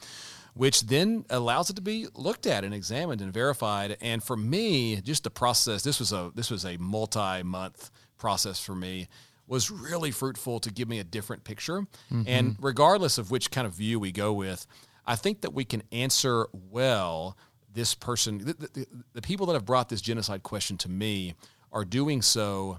which 0.56 0.82
then 0.88 1.24
allows 1.30 1.70
it 1.70 1.78
to 1.78 1.82
be 1.82 2.06
looked 2.16 2.46
at 2.46 2.66
and 2.66 2.74
examined 2.74 3.22
and 3.22 3.32
verified. 3.32 3.96
And 4.02 4.22
for 4.22 4.36
me, 4.36 5.00
just 5.00 5.24
the 5.24 5.30
process, 5.30 5.84
this 5.84 6.00
was 6.00 6.12
a 6.12 6.34
this 6.36 6.52
was 6.52 6.66
a 6.66 6.76
multi-month 6.78 7.90
process 8.18 8.60
for 8.60 8.76
me 8.76 9.08
was 9.48 9.72
really 9.72 10.12
fruitful 10.12 10.60
to 10.60 10.72
give 10.72 10.88
me 10.88 11.00
a 11.00 11.04
different 11.04 11.44
picture. 11.44 11.82
Mm-hmm. 12.12 12.24
And 12.28 12.56
regardless 12.62 13.18
of 13.18 13.32
which 13.32 13.52
kind 13.52 13.66
of 13.66 13.74
view 13.74 14.00
we 14.00 14.12
go 14.12 14.32
with, 14.32 14.68
I 15.08 15.16
think 15.16 15.42
that 15.42 15.54
we 15.54 15.66
can 15.66 15.82
answer 15.92 16.48
well 16.54 17.36
this 17.74 17.96
person, 17.96 18.40
the, 18.40 18.54
the, 18.54 18.86
the, 19.14 19.22
people 19.22 19.48
that 19.48 19.54
have 19.54 19.66
brought 19.66 19.90
this 19.90 20.02
genocide 20.02 20.44
question 20.44 20.78
to 20.78 20.90
me 20.90 21.34
are 21.72 21.86
doing 21.86 22.22
so 22.22 22.78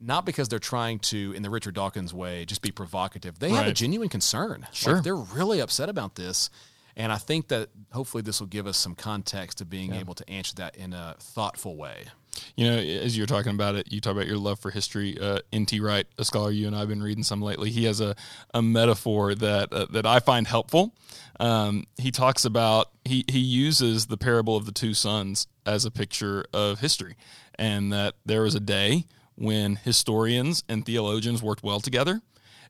not 0.00 0.24
because 0.24 0.48
they're 0.48 0.58
trying 0.58 0.98
to, 1.00 1.32
in 1.32 1.42
the 1.42 1.50
Richard 1.50 1.74
Dawkins 1.74 2.14
way, 2.14 2.44
just 2.44 2.62
be 2.62 2.70
provocative. 2.70 3.38
They 3.38 3.50
right. 3.50 3.58
have 3.58 3.66
a 3.66 3.72
genuine 3.72 4.08
concern. 4.08 4.66
Sure. 4.72 4.94
Like 4.94 5.04
they're 5.04 5.16
really 5.16 5.60
upset 5.60 5.88
about 5.88 6.14
this. 6.14 6.50
And 6.96 7.12
I 7.12 7.16
think 7.16 7.48
that 7.48 7.68
hopefully 7.92 8.22
this 8.22 8.40
will 8.40 8.48
give 8.48 8.66
us 8.66 8.76
some 8.76 8.96
context 8.96 9.58
to 9.58 9.64
being 9.64 9.94
yeah. 9.94 10.00
able 10.00 10.14
to 10.14 10.28
answer 10.28 10.54
that 10.56 10.76
in 10.76 10.92
a 10.92 11.14
thoughtful 11.20 11.76
way. 11.76 12.06
You 12.56 12.66
know, 12.70 12.76
as 12.76 13.16
you're 13.16 13.26
talking 13.26 13.52
about 13.52 13.74
it, 13.76 13.92
you 13.92 14.00
talk 14.00 14.12
about 14.12 14.26
your 14.26 14.36
love 14.36 14.58
for 14.60 14.70
history. 14.70 15.16
Uh, 15.20 15.40
N.T. 15.52 15.80
Wright, 15.80 16.06
a 16.18 16.24
scholar 16.24 16.50
you 16.50 16.66
and 16.66 16.74
I 16.74 16.80
have 16.80 16.88
been 16.88 17.02
reading 17.02 17.24
some 17.24 17.40
lately, 17.40 17.70
he 17.70 17.84
has 17.84 18.00
a, 18.00 18.14
a 18.52 18.62
metaphor 18.62 19.34
that 19.34 19.72
uh, 19.72 19.86
that 19.90 20.06
I 20.06 20.20
find 20.20 20.46
helpful. 20.46 20.94
Um, 21.40 21.86
he 21.96 22.10
talks 22.10 22.44
about 22.44 22.90
he 23.04 23.24
he 23.28 23.40
uses 23.40 24.06
the 24.06 24.16
parable 24.16 24.56
of 24.56 24.66
the 24.66 24.72
two 24.72 24.94
sons 24.94 25.46
as 25.66 25.84
a 25.84 25.90
picture 25.90 26.44
of 26.52 26.80
history, 26.80 27.16
and 27.56 27.92
that 27.92 28.14
there 28.24 28.42
was 28.42 28.54
a 28.54 28.60
day 28.60 29.06
when 29.38 29.76
historians 29.76 30.64
and 30.68 30.84
theologians 30.84 31.42
worked 31.42 31.62
well 31.62 31.80
together, 31.80 32.20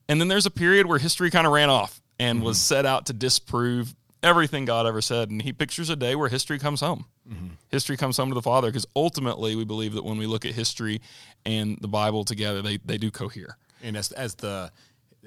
and 0.08 0.20
then 0.20 0.28
there's 0.28 0.46
a 0.46 0.50
period 0.50 0.86
where 0.86 0.98
history 0.98 1.30
kind 1.30 1.46
of 1.46 1.52
ran 1.52 1.70
off 1.70 2.00
and 2.18 2.38
mm-hmm. 2.38 2.46
was 2.46 2.60
set 2.60 2.86
out 2.86 3.06
to 3.06 3.12
disprove 3.12 3.94
everything 4.22 4.64
God 4.64 4.86
ever 4.86 5.00
said. 5.00 5.30
And 5.30 5.40
he 5.42 5.52
pictures 5.52 5.90
a 5.90 5.96
day 5.96 6.14
where 6.14 6.28
history 6.28 6.58
comes 6.58 6.80
home. 6.80 7.06
Mm-hmm. 7.28 7.48
History 7.68 7.96
comes 7.96 8.16
home 8.16 8.28
to 8.30 8.34
the 8.34 8.42
Father 8.42 8.68
because 8.68 8.86
ultimately 8.96 9.54
we 9.54 9.64
believe 9.64 9.94
that 9.94 10.04
when 10.04 10.18
we 10.18 10.26
look 10.26 10.44
at 10.44 10.54
history 10.54 11.00
and 11.44 11.78
the 11.80 11.88
Bible 11.88 12.24
together, 12.24 12.62
they, 12.62 12.78
they 12.78 12.98
do 12.98 13.10
cohere. 13.10 13.56
And 13.82 13.96
as, 13.96 14.12
as 14.12 14.34
the 14.36 14.72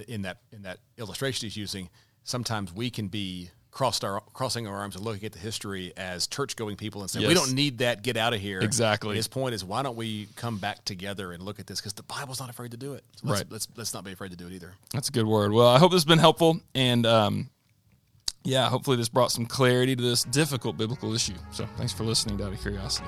in 0.07 0.23
that 0.23 0.37
in 0.51 0.63
that 0.63 0.79
illustration 0.97 1.45
he's 1.45 1.57
using, 1.57 1.89
sometimes 2.23 2.73
we 2.73 2.89
can 2.89 3.07
be 3.07 3.51
crossed 3.71 4.03
our 4.03 4.21
crossing 4.33 4.67
our 4.67 4.75
arms 4.75 4.95
and 4.95 5.05
looking 5.05 5.25
at 5.25 5.31
the 5.31 5.39
history 5.39 5.93
as 5.95 6.27
church 6.27 6.55
going 6.57 6.75
people 6.75 7.01
and 7.01 7.09
saying 7.09 7.23
yes. 7.23 7.29
we 7.29 7.33
don't 7.33 7.53
need 7.53 7.77
that 7.77 8.03
get 8.03 8.17
out 8.17 8.33
of 8.33 8.39
here 8.41 8.59
exactly 8.59 9.15
his 9.15 9.29
point 9.29 9.55
is 9.55 9.63
why 9.63 9.81
don't 9.81 9.95
we 9.95 10.27
come 10.35 10.57
back 10.57 10.83
together 10.83 11.31
and 11.31 11.41
look 11.41 11.57
at 11.57 11.67
this 11.67 11.79
because 11.79 11.93
the 11.93 12.03
bible's 12.03 12.39
not 12.39 12.49
afraid 12.49 12.71
to 12.71 12.77
do 12.77 12.93
it 12.93 13.03
so 13.15 13.27
let's, 13.27 13.41
right 13.41 13.51
let's 13.51 13.67
let's 13.77 13.93
not 13.93 14.03
be 14.03 14.11
afraid 14.11 14.29
to 14.29 14.35
do 14.35 14.45
it 14.47 14.51
either 14.51 14.73
that's 14.93 15.07
a 15.07 15.11
good 15.11 15.25
word 15.25 15.53
well 15.53 15.69
i 15.69 15.79
hope 15.79 15.89
this 15.89 16.01
has 16.01 16.05
been 16.05 16.19
helpful 16.19 16.59
and 16.75 17.05
um, 17.05 17.49
yeah, 18.43 18.69
hopefully 18.69 18.97
this 18.97 19.09
brought 19.09 19.31
some 19.31 19.45
clarity 19.45 19.95
to 19.95 20.01
this 20.01 20.23
difficult 20.23 20.77
biblical 20.77 21.13
issue. 21.13 21.35
So 21.51 21.67
thanks 21.77 21.93
for 21.93 22.03
listening 22.03 22.37
to 22.39 22.45
Out 22.45 22.53
of 22.53 22.61
Curiosity. 22.61 23.07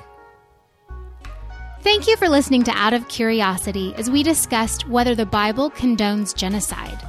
Thank 1.82 2.08
you 2.08 2.16
for 2.18 2.30
listening 2.30 2.64
to 2.64 2.72
Out 2.72 2.94
of 2.94 3.08
Curiosity 3.08 3.94
as 3.96 4.10
we 4.10 4.24
discussed 4.24 4.88
whether 4.88 5.16
the 5.16 5.26
Bible 5.26 5.70
condones 5.72 6.36
genocide. 6.36 7.00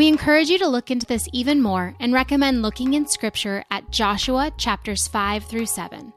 We 0.00 0.08
encourage 0.08 0.48
you 0.48 0.56
to 0.60 0.66
look 0.66 0.90
into 0.90 1.04
this 1.04 1.28
even 1.30 1.60
more 1.60 1.94
and 2.00 2.14
recommend 2.14 2.62
looking 2.62 2.94
in 2.94 3.06
Scripture 3.06 3.62
at 3.70 3.90
Joshua 3.90 4.50
chapters 4.56 5.06
5 5.06 5.44
through 5.44 5.66
7. 5.66 6.10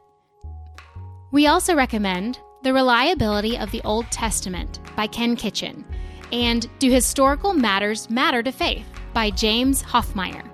We 1.34 1.48
also 1.48 1.76
recommend 1.76 2.40
The 2.62 2.72
Reliability 2.72 3.58
of 3.58 3.72
the 3.72 3.82
Old 3.82 4.10
Testament 4.10 4.80
by 4.96 5.08
Ken 5.08 5.36
Kitchen 5.36 5.84
and 6.32 6.70
Do 6.80 6.90
Historical 6.90 7.54
Matters 7.54 8.10
Matter 8.10 8.42
to 8.44 8.54
Faith 8.54 8.88
by 9.14 9.30
James 9.30 9.84
Hoffmeier. 9.84 10.50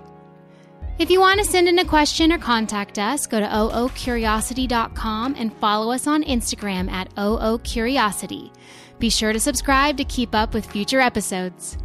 If 0.98 1.08
you 1.08 1.20
want 1.20 1.38
to 1.38 1.46
send 1.46 1.68
in 1.68 1.78
a 1.78 1.84
question 1.84 2.32
or 2.32 2.38
contact 2.38 2.98
us, 2.98 3.28
go 3.28 3.38
to 3.38 3.46
oocuriosity.com 3.46 5.36
and 5.38 5.56
follow 5.58 5.92
us 5.92 6.08
on 6.08 6.24
Instagram 6.24 6.90
at 6.90 7.14
oocuriosity. 7.14 8.52
Be 8.98 9.08
sure 9.08 9.32
to 9.32 9.38
subscribe 9.38 9.98
to 9.98 10.04
keep 10.04 10.34
up 10.34 10.52
with 10.52 10.66
future 10.66 10.98
episodes. 10.98 11.78